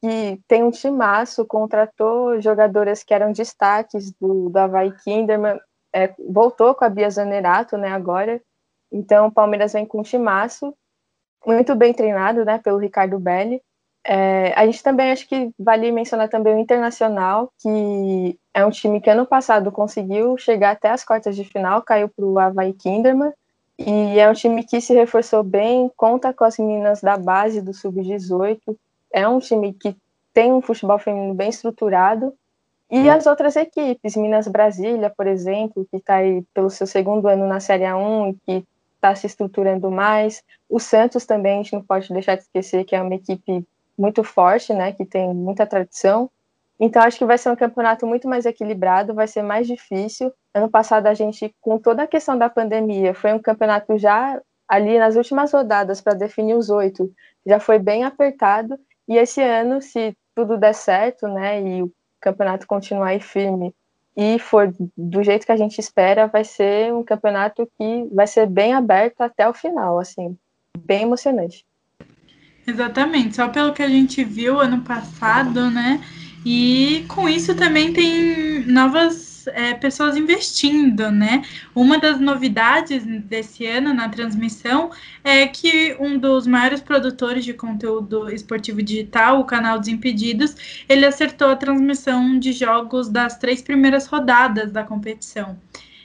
que 0.00 0.40
tem 0.48 0.62
um 0.62 0.70
timaço, 0.70 1.46
contratou 1.46 2.40
jogadoras 2.40 3.02
que 3.02 3.14
eram 3.14 3.32
destaques 3.32 4.12
do, 4.12 4.48
do 4.48 4.58
Havaí 4.58 4.92
Kinderman, 4.98 5.60
é, 5.94 6.14
voltou 6.28 6.74
com 6.74 6.84
a 6.84 6.88
Bia 6.88 7.10
Zanerato, 7.10 7.76
né, 7.76 7.88
agora. 7.88 8.40
Então, 8.90 9.26
o 9.28 9.32
Palmeiras 9.32 9.72
vem 9.72 9.86
com 9.86 10.00
um 10.00 10.02
timaço, 10.02 10.74
muito 11.46 11.74
bem 11.74 11.92
treinado, 11.92 12.44
né, 12.44 12.58
pelo 12.58 12.78
Ricardo 12.78 13.18
Belli. 13.18 13.62
É, 14.04 14.52
a 14.56 14.66
gente 14.66 14.82
também 14.82 15.12
acho 15.12 15.28
que 15.28 15.50
vale 15.58 15.92
mencionar 15.92 16.28
também 16.28 16.54
o 16.54 16.58
Internacional, 16.58 17.52
que 17.58 18.38
é 18.52 18.64
um 18.66 18.70
time 18.70 19.00
que 19.00 19.08
ano 19.08 19.24
passado 19.24 19.70
conseguiu 19.70 20.36
chegar 20.36 20.72
até 20.72 20.90
as 20.90 21.04
quartas 21.04 21.36
de 21.36 21.44
final, 21.44 21.82
caiu 21.82 22.08
para 22.08 22.24
o 22.24 22.38
Havaí 22.38 22.72
Kinderman, 22.72 23.32
e 23.78 24.18
é 24.18 24.28
um 24.28 24.34
time 24.34 24.64
que 24.64 24.80
se 24.80 24.92
reforçou 24.92 25.42
bem, 25.42 25.90
conta 25.96 26.32
com 26.32 26.44
as 26.44 26.58
meninas 26.58 27.00
da 27.00 27.16
base 27.16 27.60
do 27.62 27.72
Sub-18, 27.72 28.60
é 29.12 29.26
um 29.28 29.38
time 29.38 29.72
que 29.72 29.96
tem 30.34 30.52
um 30.52 30.60
futebol 30.60 30.98
feminino 30.98 31.34
bem 31.34 31.48
estruturado, 31.50 32.34
e 32.90 33.08
as 33.08 33.24
outras 33.24 33.56
equipes, 33.56 34.16
Minas 34.16 34.46
Brasília, 34.46 35.08
por 35.08 35.26
exemplo, 35.26 35.86
que 35.90 35.96
está 35.96 36.16
aí 36.16 36.42
pelo 36.52 36.68
seu 36.68 36.86
segundo 36.86 37.26
ano 37.26 37.48
na 37.48 37.58
Série 37.58 37.84
A1 37.84 38.32
e 38.32 38.36
que 38.44 38.66
está 38.96 39.14
se 39.14 39.26
estruturando 39.26 39.90
mais. 39.90 40.44
O 40.68 40.78
Santos 40.78 41.24
também, 41.24 41.54
a 41.54 41.62
gente 41.62 41.72
não 41.72 41.82
pode 41.82 42.12
deixar 42.12 42.34
de 42.34 42.42
esquecer 42.42 42.84
que 42.84 42.94
é 42.94 43.00
uma 43.00 43.14
equipe 43.14 43.66
muito 44.02 44.24
forte, 44.24 44.74
né, 44.74 44.92
que 44.92 45.04
tem 45.04 45.32
muita 45.32 45.64
tradição. 45.64 46.28
Então, 46.80 47.00
acho 47.00 47.16
que 47.16 47.24
vai 47.24 47.38
ser 47.38 47.50
um 47.50 47.56
campeonato 47.56 48.04
muito 48.04 48.26
mais 48.28 48.44
equilibrado, 48.44 49.14
vai 49.14 49.28
ser 49.28 49.42
mais 49.42 49.68
difícil. 49.68 50.32
Ano 50.52 50.68
passado, 50.68 51.06
a 51.06 51.14
gente, 51.14 51.54
com 51.60 51.78
toda 51.78 52.02
a 52.02 52.06
questão 52.08 52.36
da 52.36 52.50
pandemia, 52.50 53.14
foi 53.14 53.32
um 53.32 53.38
campeonato 53.38 53.96
já 53.96 54.40
ali 54.66 54.98
nas 54.98 55.14
últimas 55.14 55.52
rodadas 55.52 56.00
para 56.00 56.14
definir 56.14 56.56
os 56.56 56.68
oito, 56.68 57.12
já 57.46 57.60
foi 57.60 57.78
bem 57.78 58.02
apertado. 58.02 58.76
E 59.06 59.16
esse 59.16 59.40
ano, 59.40 59.80
se 59.80 60.16
tudo 60.34 60.58
der 60.58 60.74
certo, 60.74 61.28
né, 61.28 61.62
e 61.62 61.82
o 61.84 61.92
campeonato 62.20 62.66
continuar 62.66 63.08
aí 63.08 63.20
firme 63.20 63.72
e 64.16 64.38
for 64.38 64.74
do 64.96 65.22
jeito 65.22 65.46
que 65.46 65.52
a 65.52 65.56
gente 65.56 65.78
espera, 65.78 66.26
vai 66.26 66.44
ser 66.44 66.92
um 66.92 67.04
campeonato 67.04 67.68
que 67.78 68.08
vai 68.12 68.26
ser 68.26 68.46
bem 68.46 68.74
aberto 68.74 69.20
até 69.20 69.48
o 69.48 69.54
final, 69.54 69.98
assim, 69.98 70.36
bem 70.76 71.02
emocionante. 71.02 71.64
Exatamente, 72.66 73.36
só 73.36 73.48
pelo 73.48 73.72
que 73.72 73.82
a 73.82 73.88
gente 73.88 74.22
viu 74.22 74.60
ano 74.60 74.82
passado, 74.82 75.68
né? 75.70 76.00
E 76.44 77.04
com 77.08 77.28
isso 77.28 77.54
também 77.54 77.92
tem 77.92 78.64
novas 78.66 79.46
é, 79.48 79.74
pessoas 79.74 80.16
investindo, 80.16 81.10
né? 81.10 81.42
Uma 81.74 81.98
das 81.98 82.20
novidades 82.20 83.04
desse 83.04 83.66
ano 83.66 83.92
na 83.92 84.08
transmissão 84.08 84.90
é 85.24 85.46
que 85.46 85.96
um 85.98 86.18
dos 86.18 86.46
maiores 86.46 86.80
produtores 86.80 87.44
de 87.44 87.54
conteúdo 87.54 88.30
esportivo 88.30 88.82
digital, 88.82 89.40
o 89.40 89.44
canal 89.44 89.78
Desimpedidos, 89.78 90.84
ele 90.88 91.04
acertou 91.04 91.48
a 91.48 91.56
transmissão 91.56 92.38
de 92.38 92.52
jogos 92.52 93.08
das 93.08 93.36
três 93.38 93.62
primeiras 93.62 94.06
rodadas 94.06 94.70
da 94.70 94.84
competição. 94.84 95.58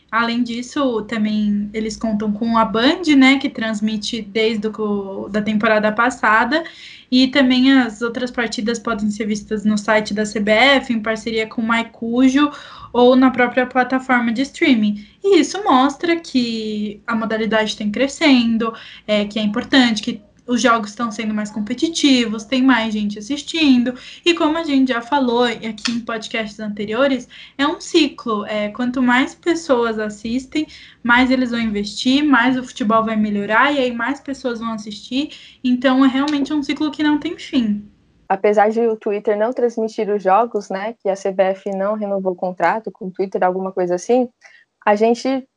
Além 0.09 0.41
disso, 0.41 1.01
também 1.01 1.69
eles 1.73 1.97
contam 1.97 2.31
com 2.31 2.57
a 2.57 2.63
Band, 2.63 3.01
né, 3.17 3.37
que 3.37 3.49
transmite 3.49 4.21
desde 4.21 4.67
o, 4.67 5.27
da 5.29 5.41
temporada 5.41 5.91
passada, 5.91 6.63
e 7.11 7.27
também 7.27 7.73
as 7.73 8.01
outras 8.01 8.31
partidas 8.31 8.79
podem 8.79 9.11
ser 9.11 9.25
vistas 9.25 9.65
no 9.65 9.77
site 9.77 10.13
da 10.13 10.23
CBF, 10.23 10.93
em 10.93 11.01
parceria 11.01 11.45
com 11.45 11.61
o 11.61 11.67
Maicujo, 11.67 12.49
ou 12.93 13.17
na 13.17 13.31
própria 13.31 13.65
plataforma 13.65 14.31
de 14.31 14.43
streaming. 14.43 15.05
E 15.23 15.39
isso 15.39 15.61
mostra 15.63 16.15
que 16.15 17.01
a 17.05 17.13
modalidade 17.13 17.71
está 17.71 17.85
crescendo, 17.89 18.73
é, 19.05 19.25
que 19.25 19.37
é 19.37 19.41
importante, 19.41 20.01
que 20.01 20.21
os 20.47 20.61
jogos 20.61 20.91
estão 20.91 21.11
sendo 21.11 21.33
mais 21.33 21.51
competitivos, 21.51 22.45
tem 22.45 22.63
mais 22.63 22.93
gente 22.93 23.19
assistindo, 23.19 23.93
e 24.25 24.33
como 24.33 24.57
a 24.57 24.63
gente 24.63 24.93
já 24.93 25.01
falou 25.01 25.43
aqui 25.43 25.91
em 25.91 25.99
podcasts 25.99 26.59
anteriores, 26.59 27.27
é 27.57 27.67
um 27.67 27.79
ciclo. 27.79 28.45
É, 28.45 28.69
quanto 28.69 29.01
mais 29.01 29.35
pessoas 29.35 29.99
assistem, 29.99 30.65
mais 31.03 31.29
eles 31.29 31.51
vão 31.51 31.59
investir, 31.59 32.23
mais 32.23 32.57
o 32.57 32.63
futebol 32.63 33.03
vai 33.03 33.15
melhorar, 33.15 33.73
e 33.73 33.79
aí 33.79 33.91
mais 33.91 34.19
pessoas 34.19 34.59
vão 34.59 34.73
assistir. 34.73 35.59
Então 35.63 36.03
é 36.03 36.07
realmente 36.07 36.53
um 36.53 36.63
ciclo 36.63 36.91
que 36.91 37.03
não 37.03 37.19
tem 37.19 37.37
fim. 37.37 37.85
Apesar 38.29 38.69
de 38.69 38.81
o 38.81 38.97
Twitter 38.97 39.37
não 39.37 39.53
transmitir 39.53 40.09
os 40.09 40.21
jogos, 40.21 40.69
né, 40.69 40.95
que 41.01 41.07
a 41.07 41.15
CBF 41.15 41.71
não 41.71 41.95
renovou 41.95 42.33
o 42.33 42.35
contrato 42.35 42.91
com 42.91 43.07
o 43.07 43.11
Twitter, 43.11 43.41
alguma 43.41 43.71
coisa 43.71 43.95
assim, 43.95 44.27
a 44.85 44.95
gente 44.95 45.47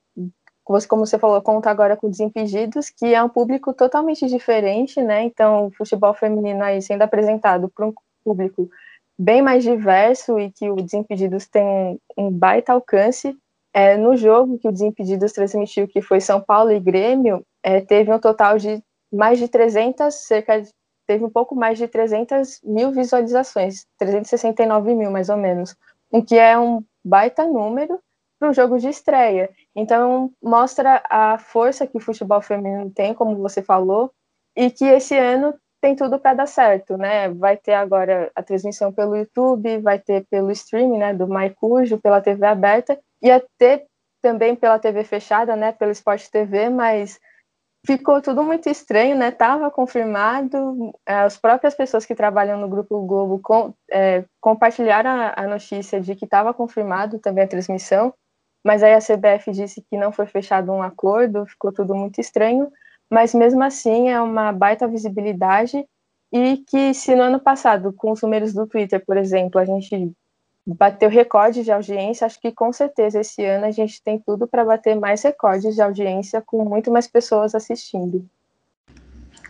como 0.86 1.04
você 1.04 1.18
falou, 1.18 1.42
conta 1.42 1.68
agora 1.68 1.96
com 1.96 2.08
Desimpedidos, 2.08 2.90
que 2.90 3.12
é 3.12 3.22
um 3.22 3.28
público 3.28 3.72
totalmente 3.74 4.26
diferente, 4.26 5.02
né? 5.02 5.24
Então, 5.24 5.66
o 5.66 5.70
futebol 5.72 6.14
feminino 6.14 6.62
aí 6.62 6.80
sendo 6.80 7.02
apresentado 7.02 7.68
para 7.68 7.86
um 7.86 7.92
público 8.24 8.70
bem 9.18 9.42
mais 9.42 9.64
diverso 9.64 10.38
e 10.38 10.50
que 10.50 10.70
o 10.70 10.76
Desimpedidos 10.76 11.46
tem 11.46 12.00
um 12.16 12.30
baita 12.30 12.72
alcance. 12.72 13.36
É, 13.72 13.96
no 13.96 14.16
jogo 14.16 14.58
que 14.58 14.68
o 14.68 14.72
Desimpedidos 14.72 15.32
transmitiu, 15.32 15.88
que 15.88 16.00
foi 16.00 16.20
São 16.20 16.40
Paulo 16.40 16.70
e 16.70 16.78
Grêmio, 16.78 17.44
é, 17.62 17.80
teve 17.80 18.12
um 18.12 18.18
total 18.18 18.56
de 18.56 18.82
mais 19.12 19.38
de 19.38 19.48
300, 19.48 20.14
cerca 20.14 20.60
de, 20.60 20.70
teve 21.06 21.24
um 21.24 21.30
pouco 21.30 21.56
mais 21.56 21.78
de 21.78 21.88
300 21.88 22.60
mil 22.62 22.92
visualizações, 22.92 23.86
369 23.98 24.94
mil 24.94 25.10
mais 25.10 25.28
ou 25.28 25.36
menos, 25.36 25.74
o 26.10 26.22
que 26.22 26.38
é 26.38 26.56
um 26.56 26.82
baita 27.04 27.44
número 27.44 27.98
para 28.38 28.48
um 28.48 28.54
jogo 28.54 28.78
de 28.78 28.88
estreia. 28.88 29.50
Então, 29.74 30.32
mostra 30.42 31.02
a 31.08 31.38
força 31.38 31.86
que 31.86 31.96
o 31.96 32.00
futebol 32.00 32.40
feminino 32.40 32.90
tem, 32.90 33.14
como 33.14 33.36
você 33.36 33.62
falou, 33.62 34.12
e 34.56 34.70
que 34.70 34.84
esse 34.84 35.16
ano 35.16 35.54
tem 35.80 35.96
tudo 35.96 36.18
para 36.18 36.34
dar 36.34 36.46
certo, 36.46 36.96
né? 36.98 37.30
Vai 37.30 37.56
ter 37.56 37.74
agora 37.74 38.30
a 38.34 38.42
transmissão 38.42 38.92
pelo 38.92 39.16
YouTube, 39.16 39.78
vai 39.78 39.98
ter 39.98 40.26
pelo 40.30 40.50
streaming, 40.50 40.98
né, 40.98 41.14
do 41.14 41.26
Maicujo, 41.26 41.98
pela 41.98 42.20
TV 42.20 42.46
aberta, 42.46 42.98
ia 43.22 43.42
ter 43.58 43.86
também 44.20 44.54
pela 44.54 44.78
TV 44.78 45.02
fechada, 45.04 45.56
né, 45.56 45.72
pelo 45.72 45.90
Sport 45.92 46.28
TV, 46.28 46.68
mas 46.68 47.18
ficou 47.86 48.20
tudo 48.20 48.42
muito 48.42 48.68
estranho, 48.68 49.16
né? 49.16 49.30
Tava 49.30 49.70
confirmado, 49.70 50.92
as 51.06 51.38
próprias 51.38 51.74
pessoas 51.74 52.04
que 52.04 52.14
trabalham 52.14 52.58
no 52.58 52.68
Grupo 52.68 53.00
Globo 53.06 53.40
com, 53.42 53.72
é, 53.90 54.24
compartilharam 54.40 55.10
a, 55.10 55.34
a 55.36 55.46
notícia 55.46 56.00
de 56.00 56.14
que 56.14 56.26
estava 56.26 56.52
confirmado 56.52 57.18
também 57.18 57.44
a 57.44 57.48
transmissão, 57.48 58.12
mas 58.64 58.82
aí 58.82 58.94
a 58.94 58.98
CBF 58.98 59.50
disse 59.52 59.82
que 59.82 59.96
não 59.96 60.12
foi 60.12 60.26
fechado 60.26 60.72
um 60.72 60.82
acordo, 60.82 61.46
ficou 61.46 61.72
tudo 61.72 61.94
muito 61.94 62.20
estranho, 62.20 62.70
mas 63.10 63.34
mesmo 63.34 63.62
assim 63.62 64.08
é 64.08 64.20
uma 64.20 64.52
baita 64.52 64.86
visibilidade 64.86 65.84
e 66.32 66.58
que 66.58 66.94
se 66.94 67.14
no 67.14 67.22
ano 67.22 67.40
passado, 67.40 67.92
com 67.92 68.12
os 68.12 68.22
números 68.22 68.52
do 68.52 68.66
Twitter, 68.66 69.04
por 69.04 69.16
exemplo, 69.16 69.60
a 69.60 69.64
gente 69.64 70.12
bateu 70.66 71.08
recorde 71.08 71.64
de 71.64 71.72
audiência, 71.72 72.26
acho 72.26 72.40
que 72.40 72.52
com 72.52 72.72
certeza 72.72 73.20
esse 73.20 73.44
ano 73.44 73.66
a 73.66 73.70
gente 73.70 74.02
tem 74.02 74.18
tudo 74.18 74.46
para 74.46 74.64
bater 74.64 74.94
mais 74.94 75.22
recordes 75.22 75.74
de 75.74 75.82
audiência 75.82 76.42
com 76.42 76.64
muito 76.64 76.90
mais 76.90 77.08
pessoas 77.08 77.54
assistindo. 77.54 78.28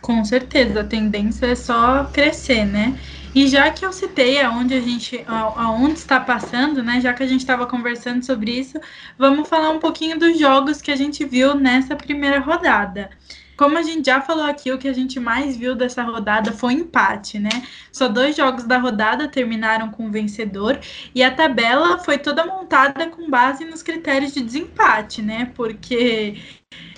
Com 0.01 0.25
certeza, 0.25 0.81
a 0.81 0.83
tendência 0.83 1.45
é 1.45 1.55
só 1.55 2.05
crescer, 2.05 2.65
né? 2.65 2.99
E 3.35 3.47
já 3.47 3.71
que 3.71 3.85
eu 3.85 3.93
citei 3.93 4.41
aonde 4.41 4.73
a 4.73 4.81
gente, 4.81 5.23
aonde 5.27 5.99
está 5.99 6.19
passando, 6.19 6.83
né? 6.83 6.99
Já 6.99 7.13
que 7.13 7.21
a 7.23 7.27
gente 7.27 7.41
estava 7.41 7.67
conversando 7.67 8.25
sobre 8.25 8.51
isso, 8.51 8.79
vamos 9.17 9.47
falar 9.47 9.69
um 9.69 9.79
pouquinho 9.79 10.17
dos 10.17 10.39
jogos 10.39 10.81
que 10.81 10.91
a 10.91 10.95
gente 10.95 11.23
viu 11.23 11.55
nessa 11.55 11.95
primeira 11.95 12.39
rodada. 12.39 13.11
Como 13.61 13.77
a 13.77 13.83
gente 13.83 14.07
já 14.07 14.19
falou 14.19 14.45
aqui, 14.45 14.71
o 14.71 14.79
que 14.79 14.87
a 14.87 14.93
gente 14.93 15.19
mais 15.19 15.55
viu 15.55 15.75
dessa 15.75 16.01
rodada 16.01 16.51
foi 16.51 16.73
empate, 16.73 17.37
né? 17.37 17.51
Só 17.91 18.07
dois 18.07 18.35
jogos 18.35 18.63
da 18.63 18.79
rodada 18.79 19.27
terminaram 19.27 19.91
com 19.91 20.09
vencedor 20.09 20.79
e 21.13 21.21
a 21.21 21.29
tabela 21.29 21.99
foi 21.99 22.17
toda 22.17 22.43
montada 22.43 23.05
com 23.11 23.29
base 23.29 23.63
nos 23.63 23.83
critérios 23.83 24.33
de 24.33 24.41
desempate, 24.41 25.21
né? 25.21 25.51
Porque 25.53 26.41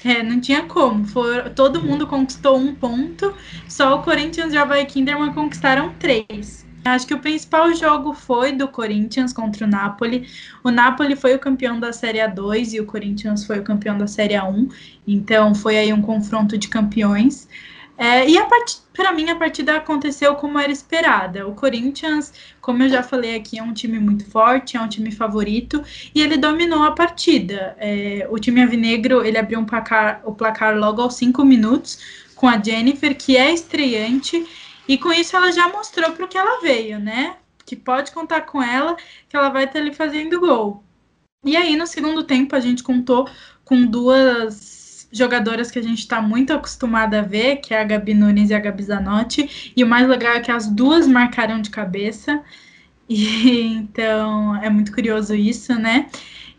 é, 0.06 0.24
não 0.24 0.40
tinha 0.40 0.64
como. 0.64 1.06
For, 1.06 1.50
todo 1.50 1.84
mundo 1.84 2.08
conquistou 2.08 2.58
um 2.58 2.74
ponto, 2.74 3.36
só 3.68 3.96
o 3.96 4.02
Corinthians 4.02 4.54
e 4.54 4.58
o 4.58 4.62
Havaí 4.62 4.86
Kinderman 4.86 5.34
conquistaram 5.34 5.94
três. 6.00 6.66
Acho 6.86 7.08
que 7.08 7.14
o 7.14 7.20
principal 7.20 7.74
jogo 7.74 8.14
foi 8.14 8.52
do 8.52 8.68
Corinthians 8.68 9.32
contra 9.32 9.66
o 9.66 9.70
Napoli. 9.70 10.28
O 10.64 10.70
Napoli 10.70 11.16
foi 11.16 11.34
o 11.34 11.40
campeão 11.40 11.80
da 11.80 11.94
Série 11.94 12.20
A2 12.20 12.74
e 12.74 12.82
o 12.82 12.86
Corinthians 12.86 13.46
foi 13.46 13.60
o 13.60 13.64
campeão 13.64 13.98
da 13.98 14.08
Série 14.08 14.34
A1. 14.34 14.70
Então 15.08 15.56
foi 15.56 15.78
aí 15.78 15.94
um 15.94 16.02
confronto 16.02 16.58
de 16.58 16.68
campeões. 16.68 17.48
É, 17.98 18.28
e 18.28 18.36
para 18.94 19.14
mim 19.14 19.30
a 19.30 19.36
partida 19.36 19.78
aconteceu 19.78 20.36
como 20.36 20.60
era 20.60 20.72
esperada. 20.72 21.48
O 21.48 21.54
Corinthians, 21.54 22.34
como 22.60 22.84
eu 22.84 22.90
já 22.90 23.04
falei 23.04 23.36
aqui, 23.36 23.60
é 23.60 23.64
um 23.64 23.74
time 23.74 24.00
muito 24.00 24.26
forte, 24.26 24.76
é 24.76 24.82
um 24.82 24.88
time 24.88 25.12
favorito 25.12 25.84
e 26.14 26.22
ele 26.22 26.36
dominou 26.36 26.84
a 26.84 26.92
partida. 26.92 27.76
É, 27.80 28.28
o 28.30 28.40
time 28.40 28.62
avinegro 28.62 29.24
ele 29.24 29.38
abriu 29.38 29.60
um 29.60 29.66
placar, 29.66 30.22
o 30.26 30.34
placar 30.34 30.78
logo 30.78 31.02
aos 31.02 31.16
cinco 31.16 31.46
minutos 31.46 32.00
com 32.36 32.48
a 32.48 32.62
Jennifer, 32.62 33.16
que 33.16 33.38
é 33.38 33.54
estreante 33.54 34.46
e 34.88 34.98
com 34.98 35.12
isso 35.12 35.36
ela 35.36 35.52
já 35.52 35.68
mostrou 35.70 36.12
para 36.12 36.26
o 36.26 36.28
que 36.28 36.38
ela 36.38 36.62
veio, 36.62 37.00
né? 37.00 37.38
Que 37.66 37.76
pode 37.76 38.12
contar 38.12 38.42
com 38.42 38.62
ela, 38.62 38.96
que 39.30 39.36
ela 39.36 39.50
vai 39.50 39.66
estar 39.66 39.80
ali 39.80 39.94
fazendo 39.94 40.40
gol. 40.40 40.84
E 41.46 41.58
aí, 41.58 41.76
no 41.76 41.86
segundo 41.86 42.24
tempo, 42.24 42.56
a 42.56 42.60
gente 42.60 42.84
contou 42.84 43.28
com 43.66 43.86
duas 43.86 45.08
jogadoras 45.12 45.70
que 45.70 45.78
a 45.78 45.82
gente 45.82 46.00
está 46.00 46.22
muito 46.22 46.52
acostumada 46.52 47.20
a 47.20 47.22
ver, 47.22 47.58
que 47.58 47.74
é 47.74 47.82
a 47.82 47.84
Gabi 47.84 48.14
Nunes 48.14 48.50
e 48.50 48.54
a 48.54 48.60
Gabi 48.60 48.84
Zanotti, 48.84 49.74
e 49.76 49.84
o 49.84 49.88
mais 49.88 50.08
legal 50.08 50.34
é 50.34 50.40
que 50.40 50.52
as 50.52 50.68
duas 50.68 51.08
marcaram 51.08 51.62
de 51.62 51.70
cabeça, 51.70 52.42
e 53.08 53.68
então 53.78 54.56
é 54.62 54.70
muito 54.70 54.92
curioso 54.92 55.36
isso, 55.36 55.76
né? 55.76 56.10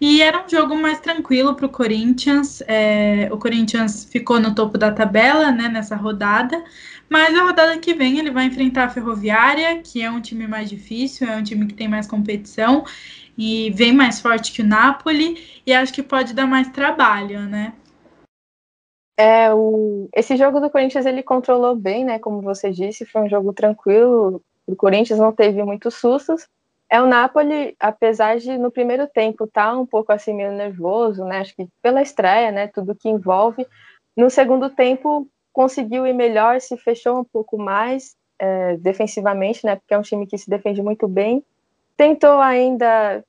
E 0.06 0.20
era 0.20 0.44
um 0.44 0.46
jogo 0.46 0.76
mais 0.76 1.00
tranquilo 1.00 1.54
para 1.54 1.64
o 1.64 1.70
Corinthians. 1.70 2.62
É, 2.68 3.26
o 3.32 3.38
Corinthians 3.38 4.04
ficou 4.04 4.38
no 4.38 4.54
topo 4.54 4.76
da 4.76 4.92
tabela 4.92 5.50
né, 5.50 5.66
nessa 5.66 5.96
rodada, 5.96 6.62
mas 7.08 7.34
a 7.34 7.42
rodada 7.42 7.78
que 7.78 7.94
vem 7.94 8.18
ele 8.18 8.30
vai 8.30 8.44
enfrentar 8.44 8.84
a 8.84 8.90
Ferroviária, 8.90 9.80
que 9.80 10.02
é 10.02 10.10
um 10.10 10.20
time 10.20 10.46
mais 10.46 10.68
difícil, 10.68 11.26
é 11.26 11.34
um 11.34 11.42
time 11.42 11.66
que 11.66 11.72
tem 11.72 11.88
mais 11.88 12.06
competição 12.06 12.84
e 13.38 13.70
vem 13.70 13.94
mais 13.94 14.20
forte 14.20 14.52
que 14.52 14.60
o 14.60 14.66
Napoli, 14.66 15.42
e 15.66 15.72
acho 15.72 15.90
que 15.90 16.02
pode 16.02 16.34
dar 16.34 16.46
mais 16.46 16.68
trabalho, 16.68 17.40
né? 17.40 17.72
É, 19.16 19.54
o... 19.54 20.06
Esse 20.14 20.36
jogo 20.36 20.60
do 20.60 20.68
Corinthians 20.68 21.06
ele 21.06 21.22
controlou 21.22 21.74
bem, 21.74 22.04
né? 22.04 22.18
Como 22.18 22.42
você 22.42 22.70
disse, 22.70 23.06
foi 23.06 23.22
um 23.22 23.28
jogo 23.30 23.54
tranquilo. 23.54 24.42
O 24.66 24.76
Corinthians 24.76 25.18
não 25.18 25.32
teve 25.32 25.62
muitos 25.64 25.94
sustos. 25.94 26.46
É 26.94 27.02
o 27.02 27.08
Napoli, 27.08 27.74
apesar 27.80 28.38
de 28.38 28.56
no 28.56 28.70
primeiro 28.70 29.08
tempo 29.08 29.46
estar 29.46 29.72
tá 29.72 29.76
um 29.76 29.84
pouco 29.84 30.12
assim 30.12 30.32
meio 30.32 30.52
nervoso, 30.52 31.24
né? 31.24 31.40
Acho 31.40 31.52
que 31.56 31.66
pela 31.82 32.00
estreia, 32.00 32.52
né? 32.52 32.68
Tudo 32.68 32.94
que 32.94 33.08
envolve. 33.08 33.66
No 34.16 34.30
segundo 34.30 34.70
tempo 34.70 35.26
conseguiu 35.52 36.06
ir 36.06 36.12
melhor, 36.12 36.60
se 36.60 36.76
fechou 36.76 37.18
um 37.18 37.24
pouco 37.24 37.58
mais 37.58 38.14
é, 38.38 38.76
defensivamente, 38.76 39.66
né? 39.66 39.74
Porque 39.74 39.92
é 39.92 39.98
um 39.98 40.02
time 40.02 40.24
que 40.24 40.38
se 40.38 40.48
defende 40.48 40.80
muito 40.84 41.08
bem. 41.08 41.44
Tentou 41.96 42.38
ainda 42.38 43.24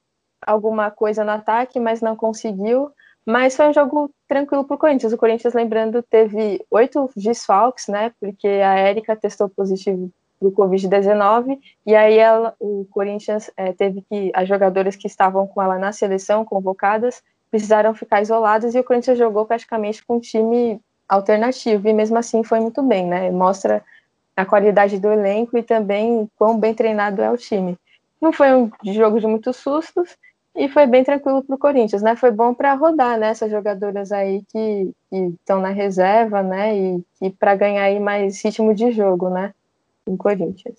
alguma 0.46 0.92
coisa 0.92 1.24
no 1.24 1.32
ataque, 1.32 1.80
mas 1.80 2.02
não 2.02 2.16
conseguiu. 2.16 2.92
Mas 3.26 3.56
foi 3.56 3.68
um 3.70 3.74
jogo 3.74 4.12
tranquilo 4.28 4.64
para 4.64 4.76
o 4.76 4.78
Corinthians. 4.78 5.12
O 5.12 5.18
Corinthians, 5.18 5.56
lembrando, 5.56 6.04
teve 6.04 6.64
oito 6.70 7.10
desfalques, 7.16 7.88
né? 7.88 8.14
Porque 8.20 8.48
a 8.48 8.76
Érica 8.76 9.16
testou 9.16 9.50
positivo 9.50 10.12
para 10.52 10.66
o 10.66 10.70
Covid-19 10.70 11.60
e 11.86 11.96
aí 11.96 12.18
ela, 12.18 12.56
o 12.60 12.86
Corinthians 12.92 13.50
é, 13.56 13.74
teve 13.74 14.02
que 14.02 14.32
as 14.34 14.48
jogadoras 14.48 14.96
que 14.96 15.08
estavam 15.08 15.48
com 15.48 15.62
ela 15.62 15.78
na 15.78 15.92
seleção 15.92 16.46
convocadas 16.46 17.24
precisaram 17.50 17.94
ficar 17.94 18.22
isoladas 18.22 18.76
e 18.76 18.80
o 18.80 18.84
Corinthians 18.84 19.18
jogou 19.18 19.46
praticamente 19.46 20.06
com 20.06 20.18
um 20.18 20.20
time 20.20 20.80
alternativo 21.08 21.88
e 21.88 21.94
mesmo 21.94 22.18
assim 22.18 22.44
foi 22.44 22.60
muito 22.60 22.82
bem, 22.82 23.06
né? 23.08 23.32
Mostra 23.32 23.84
a 24.36 24.46
qualidade 24.46 25.00
do 25.00 25.10
elenco 25.12 25.58
e 25.58 25.64
também 25.64 26.30
quão 26.36 26.60
bem 26.60 26.74
treinado 26.74 27.22
é 27.22 27.32
o 27.32 27.38
time. 27.38 27.78
Não 28.22 28.34
foi 28.34 28.54
um 28.54 28.70
jogo 28.84 29.20
de 29.20 29.28
muitos 29.28 29.56
sustos 29.58 30.18
e 30.56 30.68
foi 30.68 30.88
bem 30.88 31.04
tranquilo 31.04 31.44
para 31.44 31.56
o 31.56 31.60
Corinthians, 31.60 32.02
né? 32.02 32.16
Foi 32.16 32.32
bom 32.32 32.54
para 32.54 32.74
rodar, 32.74 33.18
né? 33.18 33.30
Essas 33.30 33.52
jogadoras 33.52 34.12
aí 34.12 34.44
que 34.50 34.92
estão 35.12 35.62
na 35.62 35.70
reserva, 35.70 36.42
né? 36.42 36.76
E, 36.78 37.06
e 37.22 37.30
para 37.30 37.56
ganhar 37.56 37.84
aí 37.84 38.00
mais 38.00 38.44
ritmo 38.44 38.74
de 38.74 38.92
jogo, 38.92 39.30
né? 39.30 39.54
Em 40.08 40.16
Corinthians. 40.16 40.76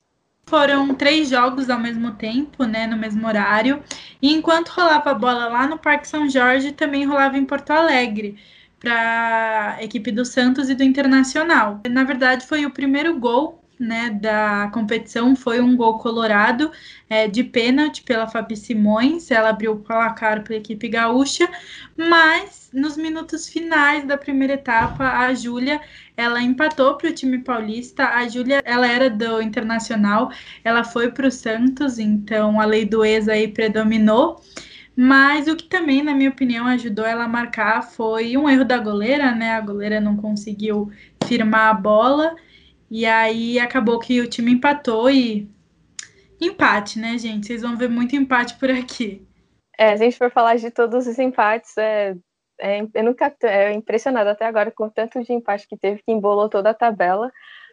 Foram 0.48 0.94
três 0.94 1.28
jogos 1.28 1.68
ao 1.68 1.78
mesmo 1.78 2.12
tempo, 2.12 2.64
né? 2.64 2.86
No 2.86 2.96
mesmo 2.96 3.26
horário. 3.26 3.82
E 4.22 4.32
enquanto 4.32 4.68
rolava 4.68 5.10
a 5.10 5.14
bola 5.14 5.48
lá 5.48 5.66
no 5.66 5.78
Parque 5.78 6.06
São 6.06 6.28
Jorge, 6.28 6.72
também 6.72 7.04
rolava 7.04 7.36
em 7.36 7.44
Porto 7.44 7.70
Alegre 7.70 8.38
para 8.78 9.76
a 9.76 9.82
equipe 9.82 10.12
do 10.12 10.24
Santos 10.24 10.70
e 10.70 10.74
do 10.74 10.84
Internacional. 10.84 11.80
Na 11.90 12.04
verdade, 12.04 12.46
foi 12.46 12.64
o 12.64 12.70
primeiro 12.70 13.18
gol 13.18 13.60
né, 13.78 14.10
da 14.10 14.70
competição 14.72 15.36
foi 15.36 15.60
um 15.60 15.76
gol 15.76 15.98
colorado 15.98 16.70
é, 17.08 17.28
de 17.28 17.44
pênalti 17.44 18.02
pela 18.02 18.26
Fabi 18.26 18.56
Simões. 18.56 19.30
Ela 19.30 19.50
abriu 19.50 19.72
o 19.72 19.80
placar 19.80 20.42
para 20.42 20.54
a 20.54 20.58
equipe 20.58 20.88
gaúcha, 20.88 21.48
mas 21.96 22.70
nos 22.72 22.96
minutos 22.96 23.48
finais 23.48 24.04
da 24.04 24.16
primeira 24.16 24.54
etapa, 24.54 25.04
a 25.04 25.32
Júlia 25.34 25.80
ela 26.16 26.42
empatou 26.42 26.94
para 26.96 27.10
o 27.10 27.12
time 27.12 27.38
paulista. 27.38 28.08
A 28.08 28.26
Júlia 28.28 28.62
ela 28.64 28.86
era 28.86 29.10
do 29.10 29.40
Internacional, 29.42 30.30
ela 30.64 30.82
foi 30.82 31.10
para 31.10 31.28
o 31.28 31.30
Santos, 31.30 31.98
então 31.98 32.60
a 32.60 32.64
lei 32.64 32.84
do 32.84 33.04
ex 33.04 33.28
aí 33.28 33.48
predominou. 33.48 34.42
Mas 34.98 35.46
o 35.46 35.54
que 35.54 35.64
também, 35.64 36.02
na 36.02 36.14
minha 36.14 36.30
opinião, 36.30 36.66
ajudou 36.66 37.04
ela 37.04 37.24
a 37.24 37.28
marcar 37.28 37.82
foi 37.82 38.34
um 38.34 38.48
erro 38.48 38.64
da 38.64 38.78
goleira, 38.78 39.34
né? 39.34 39.52
A 39.52 39.60
goleira 39.60 40.00
não 40.00 40.16
conseguiu 40.16 40.90
firmar 41.22 41.68
a 41.68 41.74
bola 41.74 42.34
e 42.90 43.04
aí 43.06 43.58
acabou 43.58 43.98
que 43.98 44.20
o 44.20 44.28
time 44.28 44.52
empatou 44.52 45.10
e. 45.10 45.50
Empate, 46.40 46.98
né, 46.98 47.16
gente? 47.16 47.46
Vocês 47.46 47.62
vão 47.62 47.76
ver 47.76 47.88
muito 47.88 48.14
empate 48.14 48.58
por 48.58 48.70
aqui. 48.70 49.26
É, 49.78 49.92
a 49.92 49.96
gente 49.96 50.18
for 50.18 50.30
falar 50.30 50.56
de 50.56 50.70
todos 50.70 51.06
os 51.06 51.18
empates, 51.18 51.76
é, 51.78 52.14
é, 52.60 52.80
eu 52.94 53.04
nunca 53.04 53.34
é 53.42 53.72
impressionado 53.72 54.30
até 54.30 54.46
agora 54.46 54.70
com 54.70 54.84
o 54.84 54.90
tanto 54.90 55.22
de 55.22 55.32
empate 55.32 55.66
que 55.66 55.76
teve, 55.76 56.02
que 56.02 56.12
embolou 56.12 56.48
toda 56.48 56.70
a 56.70 56.74
tabela. 56.74 57.30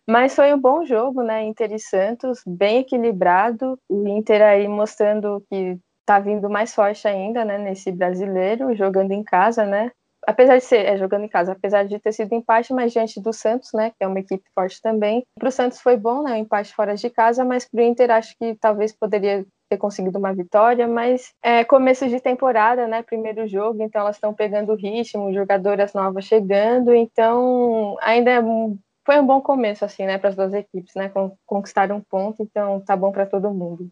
Mas 0.07 0.35
foi 0.35 0.53
um 0.53 0.59
bom 0.59 0.83
jogo, 0.85 1.23
né? 1.23 1.43
Inter 1.43 1.71
e 1.71 1.79
Santos, 1.79 2.41
bem 2.45 2.79
equilibrado. 2.79 3.79
O 3.87 4.07
Inter 4.07 4.41
aí 4.41 4.67
mostrando 4.67 5.43
que 5.49 5.77
tá 6.05 6.19
vindo 6.19 6.49
mais 6.49 6.75
forte 6.75 7.07
ainda, 7.07 7.45
né? 7.45 7.57
Nesse 7.57 7.91
brasileiro, 7.91 8.75
jogando 8.75 9.11
em 9.11 9.23
casa, 9.23 9.65
né? 9.65 9.91
Apesar 10.27 10.57
de 10.57 10.63
ser 10.63 10.85
é, 10.85 10.97
jogando 10.97 11.25
em 11.25 11.29
casa, 11.29 11.51
apesar 11.51 11.85
de 11.85 11.99
ter 11.99 12.11
sido 12.11 12.33
empate, 12.33 12.73
mas 12.73 12.91
diante 12.91 13.21
do 13.21 13.33
Santos, 13.33 13.69
né, 13.73 13.91
que 13.91 14.03
é 14.03 14.07
uma 14.07 14.19
equipe 14.19 14.43
forte 14.53 14.81
também. 14.81 15.23
Para 15.37 15.49
o 15.49 15.51
Santos 15.51 15.81
foi 15.81 15.97
bom, 15.97 16.23
né, 16.23 16.33
o 16.33 16.37
empate 16.37 16.73
fora 16.73 16.95
de 16.95 17.09
casa, 17.09 17.43
mas 17.43 17.67
para 17.69 17.81
o 17.81 17.83
Inter 17.83 18.11
acho 18.11 18.35
que 18.37 18.55
talvez 18.55 18.91
poderia 18.91 19.45
ter 19.69 19.77
conseguido 19.77 20.19
uma 20.19 20.33
vitória, 20.33 20.87
mas 20.87 21.33
é 21.41 21.63
começo 21.63 22.07
de 22.07 22.19
temporada, 22.19 22.87
né, 22.87 23.01
primeiro 23.03 23.47
jogo, 23.47 23.81
então 23.81 24.01
elas 24.01 24.17
estão 24.17 24.33
pegando 24.33 24.75
ritmo, 24.75 25.33
jogadoras 25.33 25.93
novas 25.93 26.25
chegando, 26.25 26.93
então 26.93 27.97
ainda 28.01 28.31
é 28.31 28.41
foi 29.05 29.19
um 29.19 29.25
bom 29.25 29.41
começo 29.41 29.83
assim, 29.83 30.05
né, 30.05 30.17
para 30.17 30.29
as 30.29 30.35
duas 30.35 30.53
equipes, 30.53 30.93
né, 30.95 31.11
conquistaram 31.45 31.97
um 31.97 32.01
ponto, 32.01 32.41
então 32.41 32.79
tá 32.81 32.95
bom 32.95 33.11
para 33.11 33.25
todo 33.25 33.53
mundo. 33.53 33.89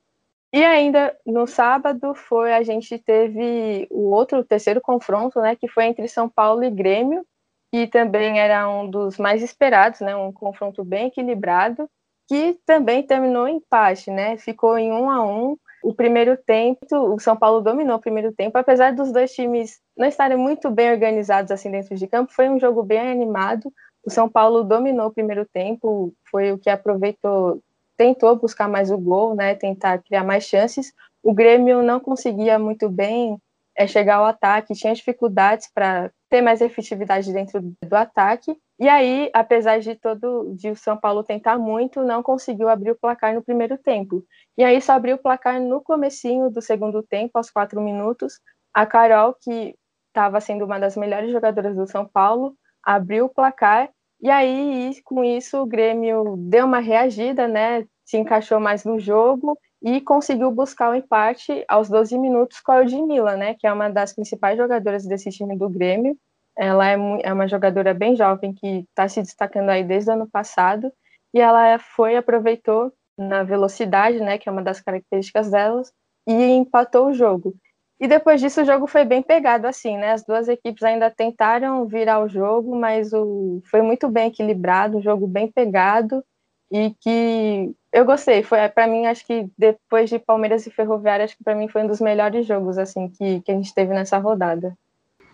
E 0.54 0.64
ainda 0.64 1.16
no 1.26 1.48
sábado 1.48 2.14
foi 2.14 2.54
a 2.54 2.62
gente 2.62 3.00
teve 3.00 3.88
o 3.90 4.12
outro 4.12 4.40
o 4.40 4.44
terceiro 4.44 4.82
confronto, 4.82 5.40
né, 5.40 5.56
que 5.56 5.68
foi 5.68 5.86
entre 5.86 6.08
São 6.10 6.28
Paulo 6.28 6.64
e 6.64 6.70
Grêmio, 6.70 7.26
que 7.72 7.88
também 7.88 8.38
era 8.38 8.70
um 8.70 8.90
dos 8.90 9.18
mais 9.18 9.42
esperados, 9.42 10.02
né, 10.02 10.14
um 10.14 10.32
confronto 10.32 10.84
bem 10.84 11.08
equilibrado, 11.08 11.90
que 12.28 12.60
também 12.66 13.02
terminou 13.02 13.48
em 13.48 13.58
empate, 13.58 14.12
né, 14.12 14.38
ficou 14.38 14.78
em 14.78 14.92
um 14.92 15.10
a 15.10 15.26
um. 15.26 15.58
O 15.84 15.96
primeiro 15.96 16.38
tempo, 16.38 16.86
o 16.92 17.20
São 17.20 17.36
Paulo 17.36 17.62
dominou 17.62 17.96
o 17.96 18.02
primeiro 18.02 18.32
tempo, 18.34 18.58
apesar 18.58 18.94
dos 18.94 19.12
dois 19.12 19.34
times 19.34 19.80
não 19.98 20.08
estarem 20.08 20.38
muito 20.38 20.70
bem 20.70 20.92
organizados 20.92 21.50
assim 21.50 21.72
dentro 21.72 21.96
de 21.96 22.08
campo, 22.08 22.32
foi 22.34 22.50
um 22.50 22.60
jogo 22.60 22.84
bem 22.84 23.00
animado. 23.00 23.72
O 24.06 24.10
São 24.10 24.30
Paulo 24.30 24.64
dominou 24.64 25.08
o 25.08 25.14
primeiro 25.14 25.46
tempo, 25.46 26.14
foi 26.30 26.52
o 26.52 26.58
que 26.58 26.70
aproveitou 26.70 27.62
tentou 28.02 28.36
buscar 28.36 28.68
mais 28.68 28.90
o 28.90 28.98
gol, 28.98 29.36
né, 29.36 29.54
tentar 29.54 30.00
criar 30.00 30.24
mais 30.24 30.44
chances. 30.44 30.92
O 31.22 31.36
Grêmio 31.36 31.84
não 31.84 32.00
conseguia 32.00 32.58
muito 32.58 32.90
bem 32.90 33.38
é, 33.78 33.86
chegar 33.86 34.16
ao 34.16 34.26
ataque, 34.26 34.74
tinha 34.74 34.96
dificuldades 34.96 35.70
para 35.72 36.12
ter 36.28 36.42
mais 36.42 36.62
efetividade 36.62 37.32
dentro 37.32 37.62
do 37.62 37.94
ataque. 37.96 38.58
E 38.80 38.90
aí, 38.90 39.30
apesar 39.36 39.80
de 39.80 39.94
todo 39.94 40.52
de 40.56 40.72
o 40.72 40.76
São 40.76 40.98
Paulo 40.98 41.24
tentar 41.24 41.60
muito, 41.60 42.02
não 42.02 42.24
conseguiu 42.24 42.70
abrir 42.70 42.90
o 42.90 43.00
placar 43.00 43.36
no 43.36 43.44
primeiro 43.44 43.78
tempo. 43.78 44.26
E 44.58 44.64
aí 44.64 44.82
só 44.82 44.94
abriu 44.94 45.18
o 45.18 45.22
placar 45.22 45.62
no 45.62 45.80
comecinho 45.80 46.50
do 46.50 46.60
segundo 46.60 47.04
tempo, 47.04 47.38
aos 47.38 47.52
quatro 47.52 47.80
minutos. 47.80 48.40
A 48.74 48.84
Carol, 48.84 49.36
que 49.40 49.76
estava 50.08 50.42
sendo 50.42 50.66
uma 50.66 50.80
das 50.80 50.98
melhores 50.98 51.32
jogadoras 51.32 51.76
do 51.76 51.86
São 51.86 52.04
Paulo, 52.08 52.56
abriu 52.84 53.26
o 53.26 53.30
placar 53.30 53.92
e 54.22 54.30
aí, 54.30 55.02
com 55.04 55.24
isso, 55.24 55.62
o 55.62 55.66
Grêmio 55.66 56.36
deu 56.38 56.66
uma 56.66 56.80
reagida, 56.80 57.48
né? 57.48 57.86
Se 58.06 58.18
encaixou 58.18 58.60
mais 58.60 58.86
no 58.86 59.00
jogo 59.00 59.58
e 59.82 60.00
conseguiu 60.00 60.52
buscar 60.52 60.92
o 60.92 60.96
empate 60.96 61.66
aos 61.68 61.90
12 61.90 62.18
minutos 62.20 62.60
com 62.60 62.72
a 62.72 62.80
Ludmilla, 62.80 63.36
né? 63.36 63.56
Que 63.56 63.66
é 63.66 63.74
uma 63.74 63.90
das 63.90 64.14
principais 64.14 64.58
jogadoras 64.58 65.06
desse 65.08 65.32
time 65.32 65.58
do 65.58 65.68
Grêmio. 65.70 66.16
Ela 66.56 66.90
é, 66.92 66.98
é 67.24 67.34
uma 67.34 67.48
jogadora 67.48 67.94
bem 67.94 68.16
jovem 68.16 68.54
que 68.54 68.86
está 68.90 69.08
se 69.10 69.22
destacando 69.22 69.70
aí 69.70 69.84
desde 69.84 70.12
o 70.12 70.14
ano 70.14 70.30
passado 70.30 70.92
e 71.34 71.40
ela 71.40 71.80
foi 71.80 72.16
aproveitou 72.16 72.94
na 73.18 73.44
velocidade, 73.44 74.20
né? 74.20 74.38
Que 74.38 74.48
é 74.48 74.52
uma 74.52 74.62
das 74.62 74.82
características 74.82 75.50
delas 75.50 75.92
e 76.28 76.34
empatou 76.34 77.08
o 77.08 77.14
jogo. 77.14 77.56
E 78.02 78.08
depois 78.08 78.42
disso 78.42 78.64
o 78.64 78.66
jogo 78.66 78.88
foi 78.88 79.06
bem 79.06 79.22
pegado 79.22 79.68
assim, 79.68 79.96
né? 79.96 80.14
As 80.14 80.26
duas 80.26 80.48
equipes 80.48 80.82
ainda 80.82 81.12
tentaram 81.12 81.86
virar 81.86 82.20
o 82.20 82.28
jogo, 82.28 82.76
mas 82.76 83.14
o 83.14 83.62
foi 83.70 83.84
muito 83.84 84.10
bem 84.10 84.30
equilibrado, 84.30 84.98
um 84.98 85.02
jogo 85.04 85.28
bem 85.28 85.52
pegado 85.52 86.24
e 86.72 86.96
que 87.00 87.72
eu 87.94 88.04
gostei. 88.04 88.42
Foi 88.42 88.68
para 88.70 88.88
mim 88.88 89.06
acho 89.06 89.24
que 89.24 89.48
depois 89.56 90.10
de 90.10 90.18
Palmeiras 90.18 90.66
e 90.66 90.72
Ferroviária, 90.72 91.26
acho 91.26 91.38
que 91.38 91.44
para 91.44 91.54
mim 91.54 91.68
foi 91.68 91.84
um 91.84 91.88
dos 91.88 92.02
melhores 92.02 92.48
jogos 92.48 92.80
assim 92.80 93.08
que, 93.08 93.40
que 93.42 93.52
a 93.52 93.54
gente 93.54 93.72
teve 93.72 93.94
nessa 93.94 94.18
rodada. 94.18 94.76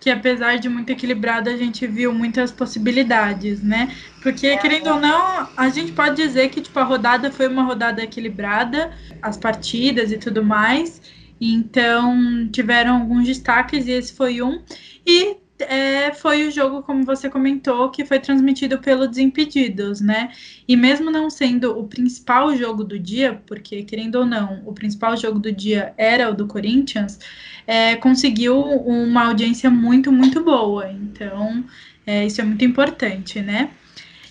Que 0.01 0.09
apesar 0.09 0.57
de 0.57 0.67
muito 0.67 0.89
equilibrado, 0.89 1.49
a 1.49 1.55
gente 1.55 1.87
viu 1.87 2.13
muitas 2.13 2.51
possibilidades, 2.51 3.63
né? 3.63 3.95
Porque, 4.21 4.45
é, 4.45 4.57
querendo 4.57 4.89
é. 4.89 4.93
ou 4.93 4.99
não, 4.99 5.47
a 5.55 5.69
gente 5.69 5.93
pode 5.93 6.17
dizer 6.17 6.49
que 6.49 6.59
tipo, 6.59 6.77
a 6.77 6.83
rodada 6.83 7.31
foi 7.31 7.47
uma 7.47 7.63
rodada 7.63 8.03
equilibrada, 8.03 8.91
as 9.21 9.37
partidas 9.37 10.11
e 10.11 10.17
tudo 10.17 10.43
mais. 10.43 11.01
Então, 11.39 12.47
tiveram 12.51 12.95
alguns 12.95 13.25
destaques 13.25 13.87
e 13.87 13.91
esse 13.91 14.13
foi 14.13 14.41
um. 14.41 14.61
E 15.05 15.37
é, 15.59 16.13
foi 16.13 16.47
o 16.47 16.51
jogo, 16.51 16.83
como 16.83 17.03
você 17.03 17.29
comentou, 17.29 17.89
que 17.89 18.05
foi 18.05 18.19
transmitido 18.19 18.77
pelo 18.79 19.07
Desimpedidos, 19.07 20.01
né? 20.01 20.31
E 20.67 20.75
mesmo 20.75 21.09
não 21.09 21.29
sendo 21.29 21.77
o 21.77 21.87
principal 21.87 22.55
jogo 22.55 22.83
do 22.83 22.99
dia, 22.99 23.41
porque, 23.47 23.83
querendo 23.83 24.15
ou 24.15 24.25
não, 24.25 24.61
o 24.65 24.73
principal 24.73 25.17
jogo 25.17 25.39
do 25.39 25.51
dia 25.51 25.93
era 25.97 26.29
o 26.29 26.35
do 26.35 26.47
Corinthians, 26.47 27.19
é, 27.65 27.95
conseguiu 27.95 28.59
uma 28.59 29.25
audiência 29.27 29.69
muito, 29.69 30.11
muito 30.11 30.43
boa. 30.43 30.91
Então, 30.91 31.63
é, 32.05 32.25
isso 32.25 32.39
é 32.39 32.43
muito 32.43 32.63
importante, 32.63 33.41
né? 33.41 33.71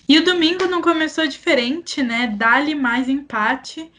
E 0.08 0.18
o 0.18 0.24
domingo 0.24 0.66
não 0.66 0.80
começou 0.80 1.26
diferente, 1.26 2.02
né? 2.02 2.32
Dá-lhe 2.36 2.74
mais 2.74 3.08
empate. 3.08 3.90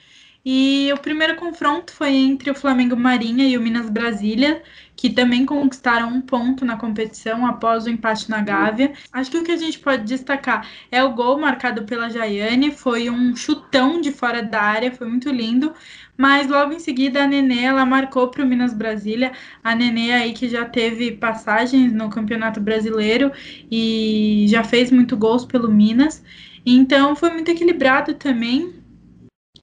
E 0.49 0.89
o 0.93 0.97
primeiro 0.97 1.35
confronto 1.35 1.91
foi 1.91 2.15
entre 2.15 2.49
o 2.49 2.55
Flamengo 2.55 2.95
Marinha 2.95 3.45
e 3.45 3.57
o 3.57 3.61
Minas 3.61 3.89
Brasília, 3.89 4.63
que 4.95 5.09
também 5.09 5.45
conquistaram 5.45 6.07
um 6.07 6.21
ponto 6.21 6.63
na 6.63 6.77
competição 6.77 7.45
após 7.45 7.85
o 7.85 7.89
empate 7.89 8.29
na 8.29 8.41
Gávea. 8.41 8.93
Acho 9.11 9.29
que 9.29 9.37
o 9.39 9.43
que 9.43 9.51
a 9.51 9.57
gente 9.57 9.77
pode 9.77 10.05
destacar 10.05 10.65
é 10.89 11.03
o 11.03 11.13
gol 11.13 11.37
marcado 11.37 11.83
pela 11.83 12.09
Jaiane, 12.09 12.71
foi 12.71 13.09
um 13.09 13.35
chutão 13.35 13.99
de 13.99 14.09
fora 14.13 14.41
da 14.41 14.61
área, 14.61 14.89
foi 14.89 15.05
muito 15.09 15.29
lindo. 15.29 15.73
Mas 16.15 16.47
logo 16.47 16.71
em 16.71 16.79
seguida 16.79 17.25
a 17.25 17.27
Nenê 17.27 17.63
ela 17.63 17.85
marcou 17.85 18.29
para 18.29 18.41
o 18.41 18.47
Minas 18.47 18.73
Brasília. 18.73 19.33
A 19.61 19.75
Nenê 19.75 20.13
aí 20.13 20.31
que 20.31 20.47
já 20.47 20.63
teve 20.63 21.11
passagens 21.11 21.91
no 21.91 22.09
Campeonato 22.09 22.61
Brasileiro 22.61 23.33
e 23.69 24.45
já 24.47 24.63
fez 24.63 24.91
muito 24.91 25.17
gols 25.17 25.43
pelo 25.43 25.69
Minas. 25.69 26.23
Então 26.65 27.17
foi 27.17 27.31
muito 27.31 27.51
equilibrado 27.51 28.13
também. 28.13 28.76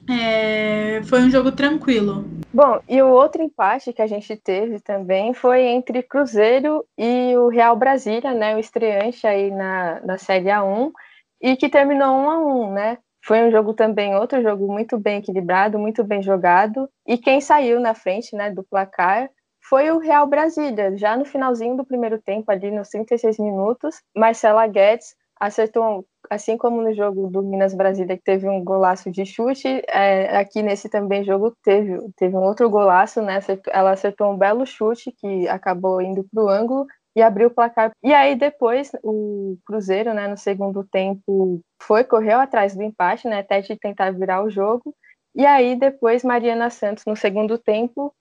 É, 0.08 1.02
foi 1.04 1.22
um 1.22 1.30
jogo 1.30 1.52
tranquilo. 1.52 2.24
Bom, 2.52 2.80
e 2.88 3.02
o 3.02 3.08
outro 3.08 3.42
empate 3.42 3.92
que 3.92 4.02
a 4.02 4.06
gente 4.06 4.36
teve 4.36 4.78
também 4.80 5.32
foi 5.32 5.62
entre 5.62 6.02
Cruzeiro 6.02 6.84
e 6.96 7.36
o 7.36 7.48
Real 7.48 7.74
Brasília, 7.76 8.32
né? 8.32 8.54
O 8.54 8.58
estreante 8.58 9.26
aí 9.26 9.50
na, 9.50 10.00
na 10.00 10.18
Série 10.18 10.46
A1, 10.46 10.92
e 11.40 11.56
que 11.56 11.68
terminou 11.68 12.14
1 12.14 12.30
a 12.30 12.38
1 12.38 12.72
né? 12.72 12.98
Foi 13.24 13.42
um 13.42 13.50
jogo 13.50 13.72
também, 13.72 14.14
outro 14.14 14.42
jogo 14.42 14.70
muito 14.70 14.98
bem 14.98 15.18
equilibrado, 15.18 15.78
muito 15.78 16.04
bem 16.04 16.22
jogado. 16.22 16.88
E 17.06 17.16
quem 17.16 17.40
saiu 17.40 17.80
na 17.80 17.94
frente 17.94 18.36
né, 18.36 18.50
do 18.50 18.62
placar 18.62 19.30
foi 19.62 19.90
o 19.90 19.98
Real 19.98 20.26
Brasília. 20.26 20.94
Já 20.98 21.16
no 21.16 21.24
finalzinho 21.24 21.74
do 21.74 21.86
primeiro 21.86 22.20
tempo, 22.20 22.52
ali 22.52 22.70
nos 22.70 22.90
36 22.90 23.38
minutos, 23.38 24.02
Marcela 24.14 24.66
Guedes 24.66 25.16
acertou 25.38 26.06
assim 26.30 26.56
como 26.56 26.80
no 26.80 26.94
jogo 26.94 27.28
do 27.28 27.42
Minas 27.42 27.74
Brasília, 27.74 28.16
que 28.16 28.22
teve 28.22 28.48
um 28.48 28.62
golaço 28.64 29.10
de 29.10 29.26
chute, 29.26 29.82
é, 29.88 30.36
aqui 30.36 30.62
nesse 30.62 30.88
também 30.88 31.24
jogo 31.24 31.54
teve, 31.62 31.98
teve 32.16 32.34
um 32.36 32.42
outro 32.42 32.68
golaço, 32.70 33.20
né? 33.20 33.40
Ela 33.70 33.92
acertou 33.92 34.32
um 34.32 34.38
belo 34.38 34.64
chute 34.66 35.12
que 35.12 35.48
acabou 35.48 36.00
indo 36.00 36.24
para 36.32 36.42
o 36.42 36.48
ângulo 36.48 36.86
e 37.16 37.22
abriu 37.22 37.48
o 37.48 37.50
placar. 37.50 37.92
E 38.02 38.12
aí 38.12 38.34
depois 38.34 38.90
o 39.02 39.56
Cruzeiro, 39.66 40.12
né, 40.14 40.26
no 40.26 40.36
segundo 40.36 40.84
tempo, 40.84 41.60
foi, 41.80 42.04
correu 42.04 42.40
atrás 42.40 42.74
do 42.74 42.82
empate, 42.82 43.28
né, 43.28 43.40
até 43.40 43.60
de 43.60 43.76
tentar 43.76 44.10
virar 44.12 44.42
o 44.42 44.50
jogo. 44.50 44.94
E 45.34 45.46
aí 45.46 45.76
depois 45.76 46.24
Mariana 46.24 46.70
Santos, 46.70 47.04
no 47.06 47.16
segundo 47.16 47.58
tempo, 47.58 48.14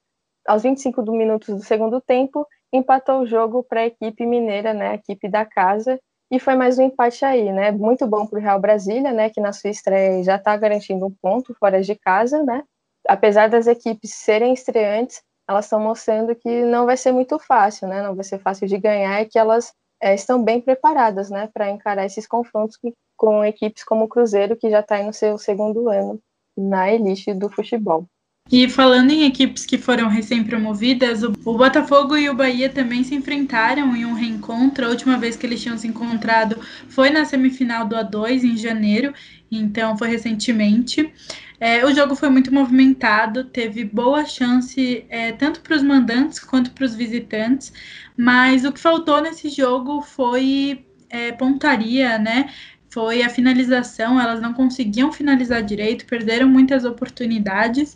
aos 0.47 0.63
25 0.63 1.01
minutos 1.11 1.55
do 1.55 1.63
segundo 1.63 2.01
tempo, 2.01 2.45
empatou 2.71 3.21
o 3.21 3.25
jogo 3.25 3.63
para 3.63 3.81
a 3.81 3.85
equipe 3.85 4.25
mineira, 4.25 4.73
né, 4.73 4.89
a 4.89 4.95
equipe 4.95 5.29
da 5.29 5.45
casa, 5.45 5.99
e 6.33 6.39
foi 6.39 6.55
mais 6.55 6.79
um 6.79 6.81
empate 6.81 7.23
aí, 7.23 7.51
né? 7.51 7.69
Muito 7.69 8.07
bom 8.07 8.25
para 8.25 8.39
o 8.39 8.41
Real 8.41 8.59
Brasília, 8.59 9.13
né? 9.13 9.29
Que 9.29 9.39
na 9.39 9.53
sua 9.53 9.69
estreia 9.69 10.23
já 10.23 10.35
está 10.37 10.57
garantindo 10.57 11.05
um 11.05 11.11
ponto 11.11 11.53
fora 11.59 11.79
de 11.79 11.93
casa, 11.93 12.41
né? 12.41 12.63
Apesar 13.07 13.49
das 13.49 13.67
equipes 13.67 14.15
serem 14.15 14.51
estreantes, 14.51 15.21
elas 15.47 15.65
estão 15.65 15.79
mostrando 15.79 16.33
que 16.35 16.65
não 16.65 16.87
vai 16.87 16.97
ser 16.97 17.11
muito 17.11 17.37
fácil, 17.37 17.87
né? 17.87 18.01
Não 18.01 18.15
vai 18.15 18.23
ser 18.23 18.39
fácil 18.39 18.67
de 18.67 18.79
ganhar 18.79 19.21
e 19.21 19.27
que 19.27 19.37
elas 19.37 19.73
é, 20.01 20.15
estão 20.15 20.43
bem 20.43 20.59
preparadas, 20.59 21.29
né? 21.29 21.51
Para 21.53 21.69
encarar 21.69 22.03
esses 22.03 22.25
confrontos 22.25 22.79
com, 23.15 23.45
equipes 23.45 23.83
como 23.83 24.05
o 24.05 24.09
Cruzeiro, 24.09 24.57
que 24.57 24.71
já 24.71 24.79
está 24.79 24.95
aí 24.95 25.05
no 25.05 25.13
seu 25.13 25.37
segundo 25.37 25.87
ano 25.87 26.19
na 26.57 26.91
elite 26.91 27.31
do 27.31 27.47
futebol. 27.47 28.07
E 28.51 28.69
falando 28.69 29.09
em 29.09 29.23
equipes 29.23 29.65
que 29.65 29.77
foram 29.77 30.09
recém-promovidas, 30.09 31.23
o, 31.23 31.31
Botafogo 31.31 32.15
e 32.17 32.29
o 32.29 32.35
Bahia 32.35 32.69
também 32.69 33.03
se 33.03 33.15
enfrentaram 33.15 33.95
em 33.95 34.05
um 34.05 34.13
reencontro. 34.13 34.85
A 34.85 34.89
última 34.89 35.17
vez 35.17 35.35
que 35.35 35.45
eles 35.45 35.61
tinham 35.61 35.77
se 35.77 35.87
encontrado 35.87 36.59
foi 36.89 37.09
na 37.09 37.25
semifinal 37.25 37.87
do 37.87 37.95
A2, 37.95 38.43
em 38.43 38.57
janeiro, 38.57 39.13
então 39.49 39.97
foi 39.97 40.09
recentemente. 40.09 41.11
É, 41.59 41.85
o 41.85 41.95
jogo 41.95 42.15
foi 42.15 42.29
muito 42.29 42.53
movimentado, 42.53 43.45
teve 43.45 43.85
boa 43.85 44.25
chance 44.25 45.05
é, 45.09 45.31
tanto 45.31 45.61
para 45.61 45.77
os 45.77 45.81
mandantes 45.81 46.39
quanto 46.39 46.71
para 46.71 46.83
os 46.85 46.93
visitantes, 46.93 47.71
mas 48.17 48.65
o 48.65 48.71
que 48.73 48.79
faltou 48.79 49.21
nesse 49.21 49.49
jogo 49.49 50.01
foi 50.01 50.85
é, 51.09 51.31
pontaria, 51.31 52.19
né? 52.19 52.49
Foi 52.89 53.23
a 53.23 53.29
finalização, 53.29 54.19
elas 54.19 54.39
não 54.41 54.53
conseguiam 54.53 55.11
finalizar 55.11 55.63
direito, 55.63 56.05
perderam 56.05 56.47
muitas 56.47 56.85
oportunidades. 56.85 57.95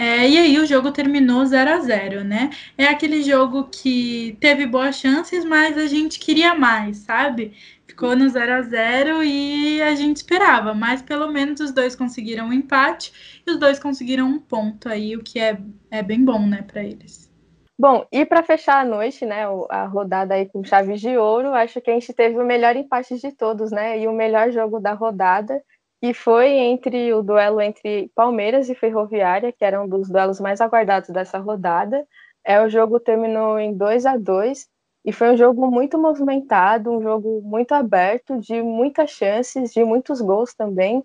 É, 0.00 0.28
e 0.28 0.38
aí 0.38 0.58
o 0.60 0.64
jogo 0.64 0.92
terminou 0.92 1.44
0 1.44 1.70
a 1.70 1.80
0 1.80 2.22
né? 2.22 2.50
É 2.78 2.84
aquele 2.84 3.20
jogo 3.20 3.64
que 3.64 4.38
teve 4.40 4.64
boas 4.64 4.94
chances, 4.94 5.44
mas 5.44 5.76
a 5.76 5.88
gente 5.88 6.20
queria 6.20 6.54
mais, 6.54 6.98
sabe? 6.98 7.52
Ficou 7.84 8.14
no 8.14 8.28
0 8.28 8.52
a 8.52 8.62
0 8.62 9.24
e 9.24 9.82
a 9.82 9.96
gente 9.96 10.18
esperava, 10.18 10.72
mas 10.72 11.02
pelo 11.02 11.32
menos 11.32 11.58
os 11.58 11.72
dois 11.72 11.96
conseguiram 11.96 12.46
um 12.46 12.52
empate 12.52 13.42
e 13.44 13.50
os 13.50 13.58
dois 13.58 13.80
conseguiram 13.80 14.28
um 14.28 14.38
ponto 14.38 14.88
aí, 14.88 15.16
o 15.16 15.22
que 15.24 15.40
é, 15.40 15.58
é 15.90 16.00
bem 16.00 16.24
bom, 16.24 16.46
né, 16.46 16.62
para 16.62 16.84
eles. 16.84 17.28
Bom, 17.76 18.06
e 18.12 18.24
para 18.24 18.44
fechar 18.44 18.80
a 18.80 18.84
noite, 18.84 19.26
né, 19.26 19.46
a 19.68 19.84
rodada 19.86 20.34
aí 20.34 20.46
com 20.46 20.62
chaves 20.62 21.00
de 21.00 21.16
ouro, 21.16 21.52
acho 21.54 21.80
que 21.80 21.90
a 21.90 21.94
gente 21.94 22.12
teve 22.12 22.38
o 22.38 22.46
melhor 22.46 22.76
empate 22.76 23.18
de 23.18 23.32
todos, 23.32 23.72
né, 23.72 23.98
e 23.98 24.06
o 24.06 24.12
melhor 24.12 24.52
jogo 24.52 24.78
da 24.78 24.92
rodada, 24.92 25.60
que 26.00 26.14
foi 26.14 26.50
entre 26.50 27.12
o 27.12 27.22
duelo 27.22 27.60
entre 27.60 28.10
Palmeiras 28.14 28.68
e 28.68 28.74
Ferroviária, 28.74 29.52
que 29.52 29.64
era 29.64 29.82
um 29.82 29.88
dos 29.88 30.08
duelos 30.08 30.40
mais 30.40 30.60
aguardados 30.60 31.10
dessa 31.10 31.38
rodada. 31.38 32.06
É, 32.44 32.62
o 32.62 32.68
jogo 32.68 33.00
terminou 33.00 33.58
em 33.58 33.76
2 33.76 34.06
a 34.06 34.16
2 34.16 34.68
e 35.04 35.12
foi 35.12 35.32
um 35.32 35.36
jogo 35.36 35.70
muito 35.70 35.98
movimentado, 35.98 36.90
um 36.90 37.02
jogo 37.02 37.40
muito 37.42 37.72
aberto, 37.72 38.38
de 38.38 38.62
muitas 38.62 39.10
chances, 39.10 39.72
de 39.72 39.82
muitos 39.84 40.20
gols 40.20 40.54
também, 40.54 41.02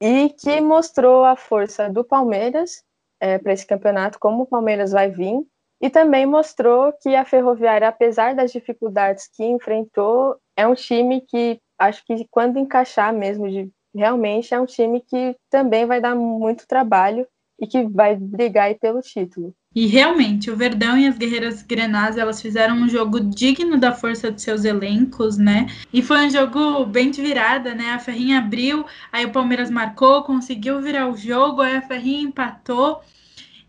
e 0.00 0.30
que 0.30 0.60
mostrou 0.60 1.24
a 1.24 1.36
força 1.36 1.90
do 1.90 2.04
Palmeiras 2.04 2.82
é, 3.20 3.38
para 3.38 3.52
esse 3.52 3.66
campeonato, 3.66 4.18
como 4.18 4.44
o 4.44 4.46
Palmeiras 4.46 4.92
vai 4.92 5.10
vir, 5.10 5.44
e 5.80 5.90
também 5.90 6.26
mostrou 6.26 6.92
que 6.92 7.14
a 7.14 7.24
Ferroviária, 7.24 7.88
apesar 7.88 8.34
das 8.34 8.52
dificuldades 8.52 9.28
que 9.28 9.44
enfrentou, 9.44 10.36
é 10.56 10.66
um 10.66 10.74
time 10.74 11.20
que 11.22 11.60
acho 11.78 12.04
que 12.04 12.26
quando 12.30 12.58
encaixar 12.58 13.12
mesmo 13.12 13.48
de 13.48 13.70
realmente 13.94 14.54
é 14.54 14.60
um 14.60 14.66
time 14.66 15.00
que 15.00 15.36
também 15.48 15.86
vai 15.86 16.00
dar 16.00 16.14
muito 16.14 16.66
trabalho 16.66 17.26
e 17.60 17.66
que 17.66 17.84
vai 17.84 18.16
brigar 18.16 18.74
pelo 18.76 19.00
título. 19.00 19.54
E 19.72 19.86
realmente, 19.86 20.50
o 20.50 20.56
Verdão 20.56 20.98
e 20.98 21.06
as 21.06 21.16
Guerreiras 21.16 21.62
Grenás, 21.62 22.16
elas 22.16 22.42
fizeram 22.42 22.74
um 22.74 22.88
jogo 22.88 23.20
digno 23.20 23.78
da 23.78 23.92
força 23.92 24.32
de 24.32 24.42
seus 24.42 24.64
elencos, 24.64 25.38
né? 25.38 25.68
E 25.92 26.02
foi 26.02 26.26
um 26.26 26.30
jogo 26.30 26.84
bem 26.86 27.10
de 27.10 27.22
virada, 27.22 27.72
né? 27.72 27.90
A 27.90 27.98
Ferrinha 28.00 28.38
abriu, 28.38 28.84
aí 29.12 29.24
o 29.24 29.30
Palmeiras 29.30 29.70
marcou, 29.70 30.24
conseguiu 30.24 30.80
virar 30.80 31.08
o 31.08 31.16
jogo, 31.16 31.60
aí 31.60 31.76
a 31.76 31.82
Ferrinha 31.82 32.22
empatou. 32.22 33.00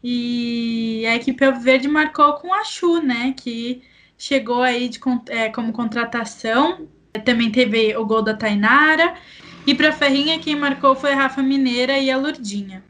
E 0.04 1.06
a 1.06 1.16
equipe 1.16 1.52
verde 1.52 1.88
marcou 1.88 2.34
com 2.34 2.52
a 2.52 2.64
Chu, 2.64 3.00
né? 3.00 3.36
Que 3.38 3.84
chegou 4.18 4.64
aí 4.64 4.90
de, 4.90 5.00
é, 5.30 5.50
como 5.50 5.72
contratação. 5.72 6.88
Também 7.24 7.52
teve 7.52 7.96
o 7.96 8.06
gol 8.06 8.24
da 8.24 8.34
Tainara. 8.34 9.14
E 9.66 9.76
para 9.76 9.92
Ferrinha, 9.92 10.40
quem 10.40 10.56
marcou 10.56 10.96
foi 10.96 11.14
a 11.14 11.16
Rafa 11.16 11.44
Mineira 11.44 11.98
e 11.98 12.10
a 12.10 12.18
Lurdinha. 12.18 12.84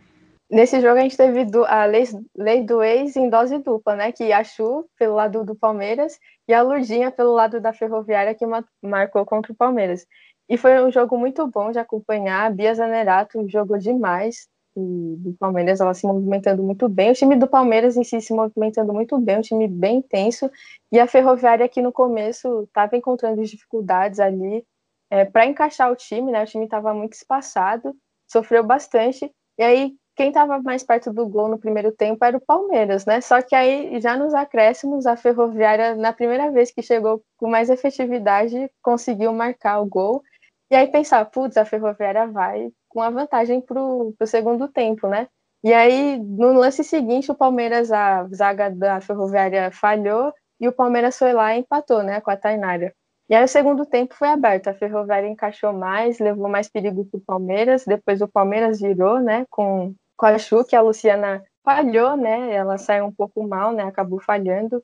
Nesse 0.49 0.79
jogo 0.79 0.99
a 0.99 1.01
gente 1.01 1.17
teve 1.17 1.45
a 1.67 1.85
lei, 1.85 2.63
do 2.63 2.81
ex 2.81 3.15
em 3.15 3.29
dose 3.29 3.57
dupla, 3.59 3.95
né? 3.95 4.11
Que 4.11 4.31
a 4.31 4.43
Chu 4.43 4.85
pelo 4.97 5.15
lado 5.15 5.43
do 5.43 5.55
Palmeiras 5.55 6.17
e 6.47 6.53
a 6.53 6.61
Lurdinha 6.61 7.11
pelo 7.11 7.33
lado 7.33 7.59
da 7.59 7.73
Ferroviária 7.73 8.35
que 8.35 8.45
marcou 8.81 9.25
contra 9.25 9.51
o 9.51 9.55
Palmeiras. 9.55 10.05
E 10.49 10.57
foi 10.57 10.81
um 10.81 10.91
jogo 10.91 11.17
muito 11.17 11.45
bom 11.47 11.71
de 11.71 11.79
acompanhar. 11.79 12.45
A 12.45 12.49
Bia 12.49 12.73
Zanerato 12.73 13.47
jogou 13.49 13.77
demais 13.77 14.47
do 14.75 15.33
Palmeiras, 15.37 15.81
ela 15.81 15.93
se 15.93 16.07
movimentando 16.07 16.63
muito 16.63 16.87
bem. 16.87 17.11
O 17.11 17.13
time 17.13 17.35
do 17.35 17.47
Palmeiras 17.47 17.97
em 17.97 18.03
si 18.03 18.21
se 18.21 18.33
movimentando 18.33 18.93
muito 18.93 19.17
bem, 19.19 19.37
um 19.37 19.41
time 19.41 19.67
bem 19.67 19.97
intenso. 19.97 20.49
E 20.91 20.99
a 20.99 21.07
Ferroviária 21.07 21.65
aqui 21.65 21.81
no 21.81 21.91
começo 21.91 22.63
estava 22.63 22.95
encontrando 22.95 23.43
dificuldades 23.43 24.19
ali 24.19 24.65
é, 25.11 25.25
para 25.25 25.45
encaixar 25.45 25.91
o 25.91 25.95
time, 25.95 26.31
né? 26.31 26.41
O 26.43 26.45
time 26.45 26.63
estava 26.63 26.93
muito 26.93 27.13
espaçado, 27.13 27.93
sofreu 28.27 28.63
bastante. 28.63 29.29
E 29.59 29.63
aí, 29.63 29.93
quem 30.15 30.29
estava 30.29 30.59
mais 30.61 30.83
perto 30.83 31.11
do 31.11 31.27
gol 31.27 31.49
no 31.49 31.59
primeiro 31.59 31.91
tempo 31.91 32.23
era 32.23 32.37
o 32.37 32.41
Palmeiras, 32.41 33.05
né? 33.05 33.19
Só 33.19 33.41
que 33.41 33.53
aí, 33.53 33.99
já 33.99 34.15
nos 34.15 34.33
acréscimos, 34.33 35.05
a 35.05 35.17
Ferroviária, 35.17 35.95
na 35.95 36.13
primeira 36.13 36.49
vez 36.49 36.71
que 36.71 36.81
chegou 36.81 37.21
com 37.37 37.49
mais 37.49 37.69
efetividade, 37.69 38.71
conseguiu 38.81 39.33
marcar 39.33 39.81
o 39.81 39.85
gol. 39.85 40.23
E 40.71 40.75
aí 40.75 40.87
pensar, 40.87 41.25
putz, 41.25 41.57
a 41.57 41.65
Ferroviária 41.65 42.27
vai 42.27 42.69
com 42.87 43.01
a 43.01 43.09
vantagem 43.09 43.59
para 43.61 43.81
o 43.81 44.15
segundo 44.25 44.69
tempo, 44.69 45.07
né? 45.07 45.27
E 45.63 45.73
aí, 45.73 46.17
no 46.17 46.53
lance 46.53 46.83
seguinte, 46.83 47.31
o 47.31 47.35
Palmeiras, 47.35 47.91
a 47.91 48.27
zaga 48.33 48.69
da 48.69 49.01
Ferroviária 49.01 49.71
falhou, 49.71 50.33
e 50.59 50.67
o 50.67 50.73
Palmeiras 50.73 51.17
foi 51.17 51.33
lá 51.33 51.55
e 51.55 51.59
empatou, 51.59 52.01
né, 52.03 52.21
com 52.21 52.31
a 52.31 52.37
Tainara. 52.37 52.93
E 53.31 53.33
aí 53.33 53.45
o 53.45 53.47
segundo 53.47 53.85
tempo 53.85 54.13
foi 54.13 54.27
aberto, 54.27 54.67
a 54.67 54.73
Ferroviária 54.73 55.25
encaixou 55.25 55.71
mais, 55.71 56.19
levou 56.19 56.49
mais 56.49 56.67
perigo 56.67 57.05
para 57.05 57.17
o 57.17 57.21
Palmeiras, 57.21 57.85
depois 57.85 58.21
o 58.21 58.27
Palmeiras 58.27 58.81
virou, 58.81 59.21
né, 59.21 59.45
com, 59.49 59.95
com 60.17 60.25
a 60.25 60.37
Chu, 60.37 60.65
que 60.65 60.75
a 60.75 60.81
Luciana 60.81 61.41
falhou, 61.63 62.17
né, 62.17 62.53
ela 62.53 62.77
saiu 62.77 63.05
um 63.05 63.11
pouco 63.11 63.41
mal, 63.47 63.71
né, 63.71 63.83
acabou 63.83 64.19
falhando 64.19 64.83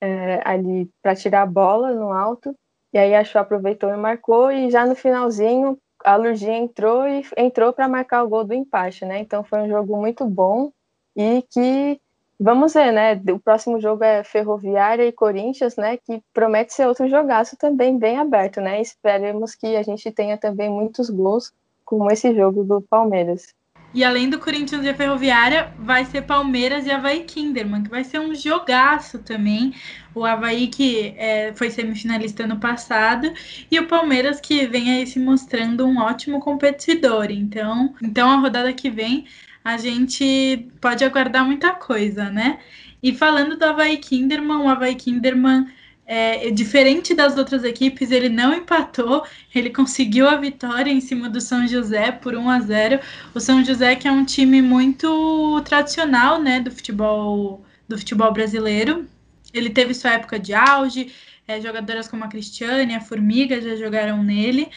é, 0.00 0.40
ali 0.44 0.90
para 1.00 1.14
tirar 1.14 1.42
a 1.42 1.46
bola 1.46 1.92
no 1.92 2.12
alto, 2.12 2.52
e 2.92 2.98
aí 2.98 3.14
a 3.14 3.22
Chu 3.22 3.38
aproveitou 3.38 3.88
e 3.90 3.96
marcou, 3.96 4.50
e 4.50 4.72
já 4.72 4.84
no 4.84 4.96
finalzinho 4.96 5.78
a 6.04 6.16
Lurgia 6.16 6.52
entrou 6.52 7.06
e 7.06 7.24
entrou 7.36 7.72
para 7.72 7.88
marcar 7.88 8.24
o 8.24 8.28
gol 8.28 8.42
do 8.42 8.54
empate, 8.54 9.04
né, 9.04 9.20
então 9.20 9.44
foi 9.44 9.60
um 9.60 9.68
jogo 9.68 9.96
muito 9.96 10.24
bom, 10.24 10.72
e 11.14 11.44
que 11.48 12.00
Vamos 12.38 12.74
ver, 12.74 12.92
né? 12.92 13.20
O 13.32 13.38
próximo 13.38 13.80
jogo 13.80 14.02
é 14.02 14.24
Ferroviária 14.24 15.06
e 15.06 15.12
Corinthians, 15.12 15.76
né? 15.76 15.96
Que 15.96 16.22
promete 16.32 16.74
ser 16.74 16.86
outro 16.86 17.08
jogaço 17.08 17.56
também 17.56 17.98
bem 17.98 18.18
aberto, 18.18 18.60
né? 18.60 18.80
Esperemos 18.80 19.54
que 19.54 19.76
a 19.76 19.82
gente 19.82 20.10
tenha 20.10 20.36
também 20.36 20.68
muitos 20.68 21.08
gols, 21.10 21.52
como 21.84 22.10
esse 22.10 22.34
jogo 22.34 22.64
do 22.64 22.80
Palmeiras. 22.82 23.54
E 23.94 24.02
além 24.02 24.28
do 24.28 24.40
Corinthians 24.40 24.84
e 24.84 24.88
a 24.88 24.94
Ferroviária, 24.94 25.72
vai 25.78 26.04
ser 26.04 26.22
Palmeiras 26.22 26.84
e 26.84 26.90
Havaí 26.90 27.22
Kinderman, 27.22 27.84
que 27.84 27.90
vai 27.90 28.02
ser 28.02 28.18
um 28.18 28.34
jogaço 28.34 29.20
também. 29.20 29.72
O 30.12 30.24
Havaí 30.24 30.66
que 30.66 31.14
é, 31.16 31.52
foi 31.54 31.70
semifinalista 31.70 32.42
ano 32.42 32.58
passado 32.58 33.32
e 33.70 33.78
o 33.78 33.86
Palmeiras 33.86 34.40
que 34.40 34.66
vem 34.66 34.90
aí 34.90 35.06
se 35.06 35.20
mostrando 35.20 35.86
um 35.86 36.00
ótimo 36.00 36.40
competidor. 36.40 37.30
Então, 37.30 37.94
então 38.02 38.28
a 38.28 38.36
rodada 38.36 38.72
que 38.72 38.90
vem 38.90 39.26
a 39.64 39.78
gente 39.78 40.68
pode 40.80 41.02
aguardar 41.02 41.44
muita 41.44 41.72
coisa, 41.72 42.30
né? 42.30 42.60
E 43.02 43.14
falando 43.14 43.56
do 43.56 43.64
Havaí 43.64 43.96
Kinderman, 43.96 44.58
o 44.58 44.68
Havaí 44.68 44.94
Kinderman, 44.94 45.66
é, 46.06 46.50
diferente 46.50 47.14
das 47.14 47.38
outras 47.38 47.64
equipes, 47.64 48.10
ele 48.10 48.28
não 48.28 48.52
empatou, 48.52 49.24
ele 49.54 49.70
conseguiu 49.70 50.28
a 50.28 50.36
vitória 50.36 50.90
em 50.90 51.00
cima 51.00 51.30
do 51.30 51.40
São 51.40 51.66
José 51.66 52.12
por 52.12 52.34
1 52.34 52.50
a 52.50 52.60
0. 52.60 53.00
O 53.34 53.40
São 53.40 53.64
José 53.64 53.96
que 53.96 54.06
é 54.06 54.12
um 54.12 54.24
time 54.24 54.60
muito 54.60 55.62
tradicional, 55.64 56.40
né, 56.40 56.60
do 56.60 56.70
futebol 56.70 57.64
do 57.88 57.98
futebol 57.98 58.32
brasileiro. 58.32 59.06
Ele 59.52 59.70
teve 59.70 59.94
sua 59.94 60.12
época 60.12 60.38
de 60.38 60.52
auge, 60.54 61.12
é, 61.46 61.60
jogadoras 61.60 62.08
como 62.08 62.24
a 62.24 62.28
Cristiane, 62.28 62.94
a 62.94 63.00
Formiga 63.00 63.60
já 63.60 63.76
jogaram 63.76 64.22
nele, 64.22 64.68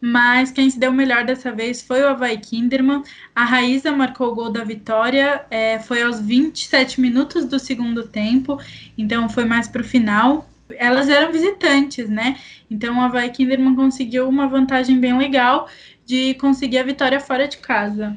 mas 0.00 0.50
quem 0.50 0.68
se 0.68 0.78
deu 0.78 0.92
melhor 0.92 1.24
dessa 1.24 1.50
vez 1.52 1.82
foi 1.82 2.02
o 2.02 2.08
Havaí 2.08 2.38
Kinderman. 2.38 3.02
A 3.34 3.44
Raíza 3.44 3.92
marcou 3.92 4.28
o 4.28 4.34
gol 4.34 4.50
da 4.50 4.62
vitória, 4.62 5.44
é, 5.50 5.78
foi 5.78 6.02
aos 6.02 6.20
27 6.20 7.00
minutos 7.00 7.44
do 7.44 7.58
segundo 7.58 8.06
tempo, 8.06 8.58
então 8.96 9.28
foi 9.28 9.44
mais 9.44 9.66
para 9.68 9.80
o 9.80 9.84
final. 9.84 10.46
Elas 10.70 11.08
eram 11.08 11.32
visitantes, 11.32 12.08
né? 12.08 12.36
Então 12.70 12.98
o 12.98 13.00
Havaí 13.00 13.30
Kinderman 13.30 13.74
conseguiu 13.74 14.28
uma 14.28 14.48
vantagem 14.48 14.98
bem 14.98 15.16
legal 15.16 15.68
de 16.04 16.34
conseguir 16.34 16.78
a 16.78 16.84
vitória 16.84 17.20
fora 17.20 17.48
de 17.48 17.58
casa. 17.58 18.16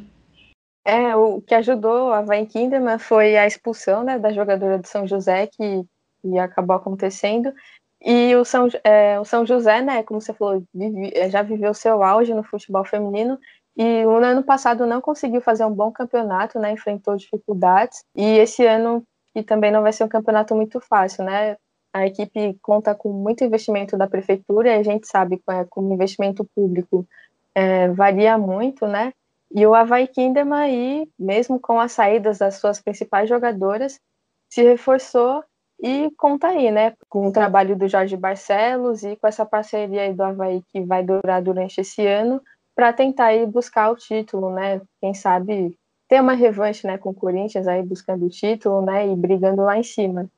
É, 0.86 1.16
o 1.16 1.42
que 1.42 1.54
ajudou 1.54 2.12
a 2.12 2.20
Havaí 2.20 2.46
Kinderman 2.46 2.98
foi 2.98 3.38
a 3.38 3.46
expulsão 3.46 4.04
né, 4.04 4.18
da 4.18 4.32
jogadora 4.32 4.80
do 4.80 4.88
São 4.88 5.06
José, 5.06 5.48
que, 5.48 5.84
que 6.22 6.40
acabou 6.40 6.76
acontecendo. 6.76 7.54
E 8.02 8.36
o 8.36 8.46
São, 8.46 8.68
é, 8.84 9.20
o 9.20 9.26
São 9.26 9.46
José, 9.46 9.82
né, 9.82 10.04
como 10.04 10.22
você 10.22 10.34
falou, 10.34 10.64
vive, 10.74 11.12
é, 11.14 11.30
já 11.30 11.42
viveu 11.42 11.74
seu 11.74 12.02
auge 12.02 12.34
no 12.34 12.44
futebol 12.44 12.86
feminino 12.86 13.38
e 13.76 14.04
no 14.04 14.24
ano 14.24 14.44
passado 14.44 14.86
não 14.86 15.02
conseguiu 15.02 15.42
fazer 15.42 15.66
um 15.66 15.74
bom 15.74 15.92
campeonato, 15.92 16.60
né, 16.60 16.72
enfrentou 16.72 17.16
dificuldades. 17.18 18.04
E 18.16 18.24
esse 18.38 18.66
ano 18.66 19.04
e 19.36 19.44
também 19.44 19.72
não 19.72 19.82
vai 19.82 19.94
ser 19.94 20.04
um 20.04 20.10
campeonato 20.10 20.56
muito 20.56 20.80
fácil, 20.80 21.24
né? 21.24 21.58
A 21.94 22.06
equipe 22.06 22.58
conta 22.62 22.94
com 22.94 23.12
muito 23.12 23.44
investimento 23.44 23.98
da 23.98 24.08
prefeitura 24.08 24.70
e 24.70 24.80
a 24.80 24.84
gente 24.84 25.08
sabe 25.08 25.42
é, 25.50 25.66
como 25.66 25.94
investimento 25.94 26.46
público 26.56 27.08
é, 27.56 27.88
varia 27.90 28.38
muito, 28.38 28.86
né? 28.88 29.12
E 29.52 29.66
o 29.66 29.74
Havaí 29.74 30.08
Kinderman 30.08 30.60
aí, 30.60 31.10
mesmo 31.18 31.60
com 31.60 31.80
as 31.80 31.92
saídas 31.92 32.38
das 32.38 32.56
suas 32.56 32.80
principais 32.80 33.28
jogadoras, 33.28 34.00
se 34.50 34.62
reforçou 34.64 35.44
e 35.82 36.12
conta 36.18 36.48
aí, 36.48 36.72
né, 36.72 36.94
com 37.10 37.28
o 37.28 37.32
trabalho 37.32 37.76
do 37.78 37.88
Jorge 37.88 38.18
Barcelos 38.18 39.04
e 39.04 39.16
com 39.16 39.28
essa 39.28 39.46
parceria 39.46 40.02
aí 40.04 40.14
do 40.14 40.24
Havaí 40.24 40.62
que 40.72 40.82
vai 40.82 41.04
durar 41.04 41.42
durante 41.42 41.82
esse 41.82 42.06
ano, 42.06 42.42
para 42.76 42.94
tentar 42.94 43.26
aí 43.28 43.46
buscar 43.46 43.92
o 43.92 43.96
título, 43.96 44.52
né? 44.52 44.82
Quem 45.02 45.14
sabe 45.14 45.78
ter 46.08 46.22
uma 46.22 46.34
revanche, 46.34 46.88
né, 46.88 46.98
com 46.98 47.10
o 47.12 47.14
Corinthians 47.14 47.68
aí 47.68 47.84
buscando 47.84 48.26
o 48.26 48.30
título, 48.30 48.82
né, 48.82 49.08
e 49.08 49.16
brigando 49.16 49.64
lá 49.64 49.78
em 49.78 49.84
cima. 49.84 50.30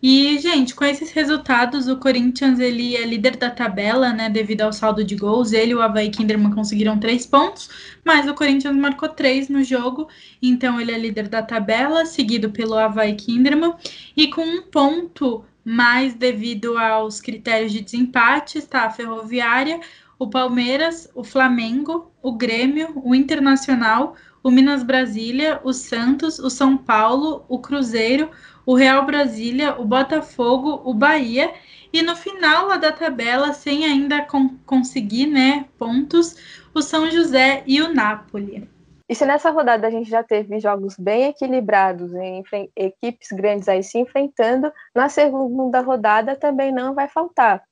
E, 0.00 0.38
gente, 0.38 0.76
com 0.76 0.84
esses 0.84 1.10
resultados, 1.10 1.88
o 1.88 1.96
Corinthians 1.96 2.60
ele 2.60 2.94
é 2.94 3.04
líder 3.04 3.36
da 3.36 3.50
tabela, 3.50 4.12
né? 4.12 4.30
Devido 4.30 4.60
ao 4.62 4.72
saldo 4.72 5.02
de 5.02 5.16
gols. 5.16 5.52
Ele 5.52 5.72
e 5.72 5.74
o 5.74 5.82
Havaí 5.82 6.08
Kinderman 6.08 6.52
conseguiram 6.52 6.98
três 7.00 7.26
pontos, 7.26 7.68
mas 8.04 8.28
o 8.28 8.34
Corinthians 8.34 8.76
marcou 8.76 9.08
três 9.08 9.48
no 9.48 9.62
jogo, 9.64 10.08
então 10.40 10.80
ele 10.80 10.92
é 10.92 10.98
líder 10.98 11.28
da 11.28 11.42
tabela, 11.42 12.06
seguido 12.06 12.50
pelo 12.50 12.74
Havaí 12.74 13.16
Kinderman, 13.16 13.74
e 14.16 14.28
com 14.28 14.42
um 14.42 14.62
ponto 14.62 15.44
mais 15.64 16.14
devido 16.14 16.78
aos 16.78 17.20
critérios 17.20 17.72
de 17.72 17.80
desempate, 17.80 18.56
está 18.56 18.84
a 18.84 18.90
Ferroviária, 18.90 19.80
o 20.18 20.28
Palmeiras, 20.28 21.10
o 21.14 21.22
Flamengo, 21.22 22.10
o 22.22 22.32
Grêmio, 22.32 22.92
o 23.04 23.14
Internacional, 23.14 24.14
o 24.42 24.50
Minas 24.50 24.82
Brasília, 24.82 25.60
o 25.62 25.72
Santos, 25.72 26.38
o 26.38 26.48
São 26.48 26.76
Paulo, 26.76 27.44
o 27.48 27.58
Cruzeiro, 27.58 28.30
o 28.68 28.74
Real 28.74 29.06
Brasília, 29.06 29.80
o 29.80 29.84
Botafogo, 29.86 30.82
o 30.84 30.92
Bahia 30.92 31.54
e 31.90 32.02
no 32.02 32.14
final 32.14 32.66
lá 32.66 32.76
da 32.76 32.92
tabela, 32.92 33.54
sem 33.54 33.86
ainda 33.86 34.26
conseguir 34.66 35.26
né, 35.26 35.64
pontos, 35.78 36.36
o 36.74 36.82
São 36.82 37.10
José 37.10 37.62
e 37.66 37.80
o 37.80 37.94
Napoli. 37.94 38.68
E 39.08 39.14
se 39.14 39.24
nessa 39.24 39.48
rodada 39.50 39.86
a 39.86 39.90
gente 39.90 40.10
já 40.10 40.22
teve 40.22 40.60
jogos 40.60 40.96
bem 40.98 41.28
equilibrados, 41.28 42.12
em 42.12 42.44
equipes 42.76 43.28
grandes 43.32 43.70
aí 43.70 43.82
se 43.82 43.98
enfrentando, 43.98 44.70
na 44.94 45.08
segunda 45.08 45.80
rodada 45.80 46.36
também 46.36 46.70
não 46.70 46.94
vai 46.94 47.08
faltar. 47.08 47.62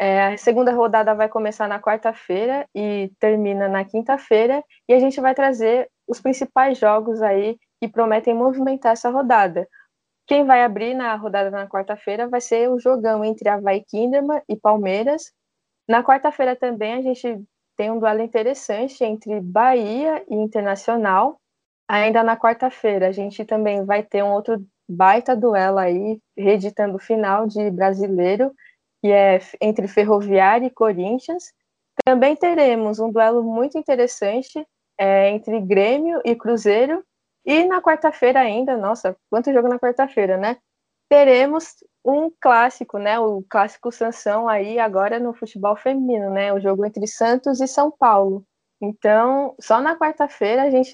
É, 0.00 0.28
a 0.28 0.38
segunda 0.38 0.72
rodada 0.72 1.14
vai 1.14 1.28
começar 1.28 1.68
na 1.68 1.78
quarta-feira 1.78 2.66
e 2.74 3.12
termina 3.20 3.68
na 3.68 3.84
quinta-feira, 3.84 4.64
e 4.88 4.94
a 4.94 4.98
gente 4.98 5.20
vai 5.20 5.34
trazer 5.34 5.90
os 6.08 6.18
principais 6.18 6.78
jogos 6.78 7.20
aí 7.20 7.58
que 7.78 7.88
prometem 7.88 8.34
movimentar 8.34 8.92
essa 8.92 9.10
rodada. 9.10 9.68
Quem 10.26 10.44
vai 10.44 10.64
abrir 10.64 10.94
na 10.94 11.14
rodada 11.14 11.50
na 11.50 11.68
quarta-feira 11.68 12.28
vai 12.28 12.40
ser 12.40 12.68
o 12.68 12.78
jogão 12.78 13.24
entre 13.24 13.48
Havaí 13.48 13.84
Kinderman 13.84 14.42
e 14.48 14.56
Palmeiras. 14.56 15.32
Na 15.88 16.02
quarta-feira 16.02 16.56
também 16.56 16.94
a 16.94 17.02
gente 17.02 17.44
tem 17.76 17.90
um 17.90 17.98
duelo 17.98 18.22
interessante 18.22 19.04
entre 19.04 19.40
Bahia 19.40 20.24
e 20.28 20.34
Internacional. 20.34 21.38
Ainda 21.88 22.24
na 22.24 22.36
quarta-feira 22.36 23.08
a 23.08 23.12
gente 23.12 23.44
também 23.44 23.84
vai 23.84 24.02
ter 24.02 24.24
um 24.24 24.32
outro 24.32 24.64
baita 24.88 25.36
duelo 25.36 25.78
aí, 25.78 26.20
reeditando 26.36 26.96
o 26.96 27.00
final 27.00 27.46
de 27.46 27.70
brasileiro, 27.70 28.52
que 29.00 29.12
é 29.12 29.40
entre 29.60 29.86
Ferroviária 29.86 30.66
e 30.66 30.70
Corinthians. 30.70 31.52
Também 32.04 32.34
teremos 32.34 32.98
um 32.98 33.10
duelo 33.10 33.42
muito 33.42 33.78
interessante 33.78 34.66
é, 34.98 35.30
entre 35.30 35.60
Grêmio 35.60 36.20
e 36.24 36.34
Cruzeiro, 36.34 37.04
e 37.46 37.64
na 37.64 37.80
quarta-feira 37.80 38.40
ainda, 38.40 38.76
nossa, 38.76 39.16
quanto 39.30 39.52
jogo 39.52 39.68
na 39.68 39.78
quarta-feira, 39.78 40.36
né? 40.36 40.56
Teremos 41.08 41.76
um 42.04 42.28
clássico, 42.40 42.98
né? 42.98 43.20
O 43.20 43.44
clássico 43.48 43.92
Sansão 43.92 44.48
aí 44.48 44.80
agora 44.80 45.20
no 45.20 45.32
futebol 45.32 45.76
feminino, 45.76 46.28
né? 46.30 46.52
O 46.52 46.58
jogo 46.58 46.84
entre 46.84 47.06
Santos 47.06 47.60
e 47.60 47.68
São 47.68 47.88
Paulo. 47.88 48.44
Então, 48.82 49.54
só 49.60 49.80
na 49.80 49.96
quarta-feira 49.96 50.64
a 50.64 50.70
gente 50.70 50.92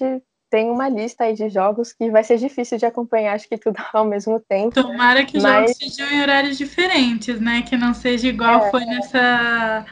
tem 0.51 0.69
uma 0.69 0.87
lista 0.87 1.23
aí 1.23 1.33
de 1.33 1.49
jogos 1.49 1.91
que 1.91 2.11
vai 2.11 2.23
ser 2.23 2.37
difícil 2.37 2.77
de 2.77 2.85
acompanhar, 2.85 3.33
acho 3.33 3.49
que 3.49 3.57
tudo 3.57 3.77
ao 3.91 4.05
mesmo 4.05 4.39
tempo. 4.39 4.75
Tomara 4.75 5.25
que 5.25 5.41
mas... 5.41 5.71
jogos 5.71 5.95
sejam 5.95 6.13
em 6.13 6.21
horários 6.21 6.55
diferentes, 6.55 7.41
né? 7.41 7.63
Que 7.63 7.75
não 7.75 7.95
seja 7.95 8.27
igual 8.27 8.67
é... 8.67 8.69
foi 8.69 8.85
nessa, 8.85 9.85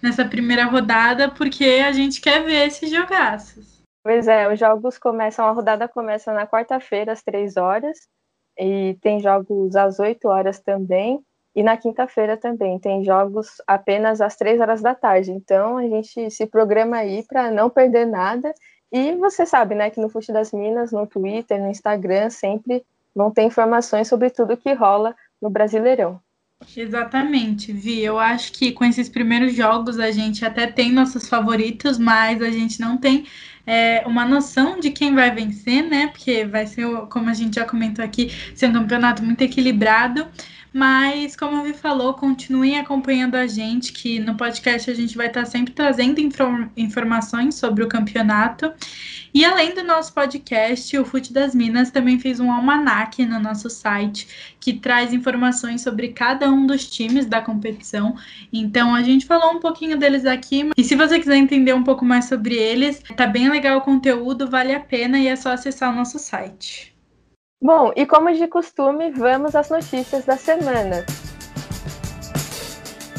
nessa 0.00 0.24
primeira 0.24 0.64
rodada, 0.64 1.28
porque 1.28 1.82
a 1.86 1.92
gente 1.92 2.22
quer 2.22 2.42
ver 2.42 2.68
esses 2.68 2.90
jogaços. 2.90 3.75
Pois 4.06 4.28
é, 4.28 4.48
os 4.48 4.56
jogos 4.56 4.98
começam, 4.98 5.44
a 5.44 5.50
rodada 5.50 5.88
começa 5.88 6.32
na 6.32 6.46
quarta-feira, 6.46 7.10
às 7.10 7.24
três 7.24 7.56
horas, 7.56 7.98
e 8.56 8.96
tem 9.00 9.18
jogos 9.18 9.74
às 9.74 9.98
8 9.98 10.28
horas 10.28 10.60
também, 10.60 11.18
e 11.56 11.60
na 11.60 11.76
quinta-feira 11.76 12.36
também 12.36 12.78
tem 12.78 13.02
jogos 13.02 13.48
apenas 13.66 14.20
às 14.20 14.36
três 14.36 14.60
horas 14.60 14.80
da 14.80 14.94
tarde. 14.94 15.32
Então 15.32 15.76
a 15.76 15.82
gente 15.88 16.30
se 16.30 16.46
programa 16.46 16.98
aí 16.98 17.24
para 17.26 17.50
não 17.50 17.68
perder 17.68 18.06
nada. 18.06 18.54
E 18.92 19.16
você 19.16 19.44
sabe, 19.44 19.74
né, 19.74 19.90
que 19.90 20.00
no 20.00 20.08
Fute 20.08 20.32
das 20.32 20.52
Minas, 20.52 20.92
no 20.92 21.04
Twitter, 21.04 21.60
no 21.60 21.68
Instagram, 21.68 22.30
sempre 22.30 22.84
vão 23.12 23.32
ter 23.32 23.42
informações 23.42 24.06
sobre 24.06 24.30
tudo 24.30 24.56
que 24.56 24.72
rola 24.72 25.16
no 25.42 25.50
Brasileirão. 25.50 26.20
Exatamente, 26.76 27.72
Vi. 27.72 28.04
Eu 28.04 28.20
acho 28.20 28.52
que 28.52 28.70
com 28.70 28.84
esses 28.84 29.08
primeiros 29.08 29.52
jogos 29.52 29.98
a 29.98 30.12
gente 30.12 30.44
até 30.44 30.68
tem 30.68 30.92
nossos 30.92 31.28
favoritos, 31.28 31.98
mas 31.98 32.40
a 32.40 32.50
gente 32.50 32.80
não 32.80 32.96
tem 32.96 33.26
é, 33.66 34.02
uma 34.06 34.24
noção 34.24 34.78
de 34.78 34.90
quem 34.90 35.14
vai 35.14 35.30
vencer, 35.30 35.82
né? 35.82 36.06
Porque 36.06 36.44
vai 36.44 36.66
ser, 36.66 36.86
como 37.10 37.28
a 37.28 37.34
gente 37.34 37.56
já 37.56 37.64
comentou 37.64 38.04
aqui, 38.04 38.30
ser 38.54 38.68
um 38.68 38.72
campeonato 38.72 39.22
muito 39.22 39.42
equilibrado. 39.42 40.26
Mas, 40.76 41.34
como 41.34 41.56
a 41.56 41.62
Vi 41.62 41.72
falou, 41.72 42.12
continuem 42.12 42.78
acompanhando 42.78 43.34
a 43.34 43.46
gente, 43.46 43.94
que 43.94 44.20
no 44.20 44.34
podcast 44.34 44.90
a 44.90 44.94
gente 44.94 45.16
vai 45.16 45.28
estar 45.28 45.46
sempre 45.46 45.72
trazendo 45.72 46.20
inform 46.20 46.68
informações 46.76 47.54
sobre 47.54 47.82
o 47.82 47.88
campeonato. 47.88 48.70
E 49.32 49.42
além 49.42 49.74
do 49.74 49.82
nosso 49.82 50.12
podcast, 50.12 50.98
o 50.98 51.02
Fute 51.06 51.32
das 51.32 51.54
Minas 51.54 51.90
também 51.90 52.18
fez 52.18 52.40
um 52.40 52.52
almanac 52.52 53.24
no 53.24 53.40
nosso 53.40 53.70
site 53.70 54.28
que 54.60 54.74
traz 54.74 55.14
informações 55.14 55.80
sobre 55.80 56.08
cada 56.08 56.50
um 56.50 56.66
dos 56.66 56.86
times 56.86 57.24
da 57.24 57.40
competição. 57.40 58.14
Então 58.52 58.94
a 58.94 59.02
gente 59.02 59.24
falou 59.24 59.52
um 59.52 59.60
pouquinho 59.60 59.96
deles 59.96 60.26
aqui. 60.26 60.68
E 60.76 60.84
se 60.84 60.94
você 60.94 61.18
quiser 61.18 61.38
entender 61.38 61.72
um 61.74 61.84
pouco 61.84 62.04
mais 62.04 62.26
sobre 62.26 62.54
eles, 62.54 63.02
tá 63.16 63.26
bem 63.26 63.48
legal 63.48 63.78
o 63.78 63.80
conteúdo, 63.80 64.50
vale 64.50 64.74
a 64.74 64.80
pena 64.80 65.18
e 65.18 65.26
é 65.26 65.36
só 65.36 65.52
acessar 65.52 65.90
o 65.90 65.96
nosso 65.96 66.18
site. 66.18 66.95
Bom, 67.60 67.90
e 67.96 68.04
como 68.04 68.30
de 68.34 68.46
costume, 68.46 69.10
vamos 69.10 69.56
às 69.56 69.70
notícias 69.70 70.26
da 70.26 70.36
semana. 70.36 71.06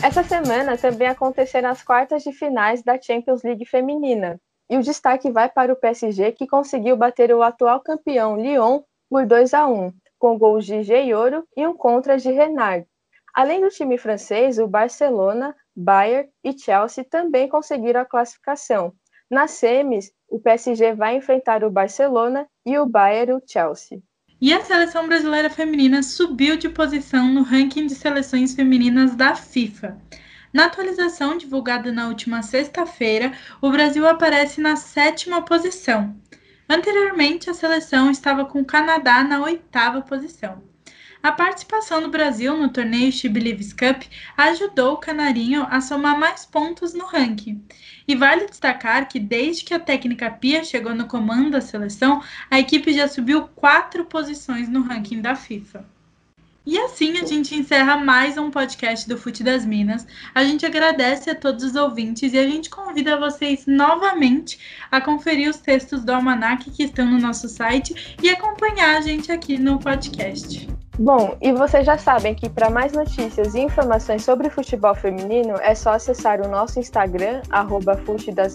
Essa 0.03 0.23
semana 0.23 0.77
também 0.77 1.07
aconteceram 1.07 1.69
as 1.69 1.81
quartas 1.81 2.21
de 2.21 2.31
finais 2.31 2.83
da 2.83 3.01
Champions 3.01 3.41
League 3.41 3.65
feminina. 3.65 4.39
E 4.69 4.77
o 4.77 4.83
destaque 4.83 5.31
vai 5.31 5.49
para 5.49 5.73
o 5.73 5.75
PSG, 5.75 6.33
que 6.33 6.45
conseguiu 6.45 6.95
bater 6.95 7.33
o 7.33 7.41
atual 7.41 7.81
campeão 7.81 8.37
Lyon 8.37 8.81
por 9.09 9.25
2 9.25 9.55
a 9.55 9.67
1, 9.67 9.91
com 10.19 10.37
gols 10.37 10.67
de 10.67 10.83
Geioro 10.83 11.43
e 11.57 11.65
um 11.65 11.75
contra 11.75 12.15
de 12.15 12.31
Renard. 12.31 12.85
Além 13.33 13.59
do 13.59 13.69
time 13.69 13.97
francês, 13.97 14.59
o 14.59 14.67
Barcelona, 14.67 15.55
Bayern 15.75 16.29
e 16.43 16.57
Chelsea 16.57 17.03
também 17.03 17.49
conseguiram 17.49 18.01
a 18.01 18.05
classificação. 18.05 18.93
Nas 19.31 19.51
semis, 19.51 20.11
o 20.29 20.39
PSG 20.39 20.93
vai 20.93 21.15
enfrentar 21.15 21.63
o 21.63 21.71
Barcelona 21.71 22.47
e 22.63 22.77
o 22.77 22.85
Bayern 22.85 23.33
o 23.33 23.41
Chelsea. 23.43 23.99
E 24.39 24.53
a 24.53 24.63
seleção 24.63 25.07
brasileira 25.07 25.49
feminina 25.49 26.03
subiu 26.03 26.57
de 26.57 26.69
posição 26.69 27.27
no 27.27 27.41
ranking 27.41 27.87
de 27.87 27.95
seleções 27.95 28.53
femininas 28.53 29.15
da 29.15 29.33
FIFA. 29.33 29.97
Na 30.53 30.65
atualização 30.65 31.37
divulgada 31.37 31.91
na 31.91 32.07
última 32.07 32.43
sexta-feira, 32.43 33.33
o 33.59 33.71
Brasil 33.71 34.07
aparece 34.07 34.61
na 34.61 34.75
sétima 34.75 35.41
posição. 35.41 36.15
Anteriormente, 36.69 37.49
a 37.49 37.53
seleção 37.55 38.11
estava 38.11 38.45
com 38.45 38.61
o 38.61 38.65
Canadá 38.65 39.23
na 39.23 39.41
oitava 39.41 40.01
posição. 40.01 40.66
A 41.21 41.31
participação 41.31 42.01
do 42.01 42.09
Brasil 42.09 42.55
no 42.57 42.69
torneio 42.69 43.11
She 43.11 43.27
Cup 43.29 44.03
ajudou 44.37 44.93
o 44.93 44.97
Canarinho 44.97 45.65
a 45.69 45.81
somar 45.81 46.17
mais 46.17 46.45
pontos 46.45 46.93
no 46.93 47.05
ranking. 47.05 47.65
E 48.07 48.15
vale 48.15 48.45
destacar 48.45 49.07
que 49.07 49.19
desde 49.19 49.65
que 49.65 49.73
a 49.73 49.79
técnica 49.79 50.29
Pia 50.29 50.63
chegou 50.63 50.93
no 50.93 51.07
comando 51.07 51.51
da 51.51 51.61
seleção, 51.61 52.21
a 52.49 52.59
equipe 52.59 52.93
já 52.93 53.07
subiu 53.07 53.47
quatro 53.49 54.05
posições 54.05 54.69
no 54.69 54.83
ranking 54.83 55.21
da 55.21 55.35
FIFA. 55.35 55.96
E 56.67 56.77
assim 56.77 57.17
a 57.17 57.25
gente 57.25 57.55
encerra 57.55 57.95
mais 57.95 58.37
um 58.37 58.51
podcast 58.51 59.07
do 59.07 59.17
Fute 59.17 59.41
das 59.41 59.65
Minas. 59.65 60.05
A 60.35 60.43
gente 60.43 60.65
agradece 60.65 61.29
a 61.29 61.35
todos 61.35 61.63
os 61.63 61.77
ouvintes 61.77 62.33
e 62.33 62.37
a 62.37 62.43
gente 62.43 62.69
convida 62.69 63.17
vocês 63.17 63.65
novamente 63.65 64.59
a 64.91 64.99
conferir 64.99 65.49
os 65.49 65.59
textos 65.59 66.03
do 66.03 66.11
Almanac 66.11 66.69
que 66.69 66.83
estão 66.83 67.05
no 67.05 67.19
nosso 67.19 67.47
site 67.47 68.17
e 68.21 68.29
acompanhar 68.29 68.97
a 68.97 69.01
gente 69.01 69.31
aqui 69.31 69.57
no 69.57 69.79
podcast. 69.79 70.67
Bom, 70.99 71.37
e 71.41 71.53
vocês 71.53 71.85
já 71.85 71.97
sabem 71.97 72.35
que 72.35 72.49
para 72.49 72.69
mais 72.69 72.91
notícias 72.91 73.55
e 73.55 73.61
informações 73.61 74.25
sobre 74.25 74.49
futebol 74.49 74.93
feminino 74.93 75.55
é 75.61 75.73
só 75.73 75.91
acessar 75.91 76.41
o 76.41 76.49
nosso 76.49 76.81
Instagram, 76.81 77.43
arroba 77.49 77.97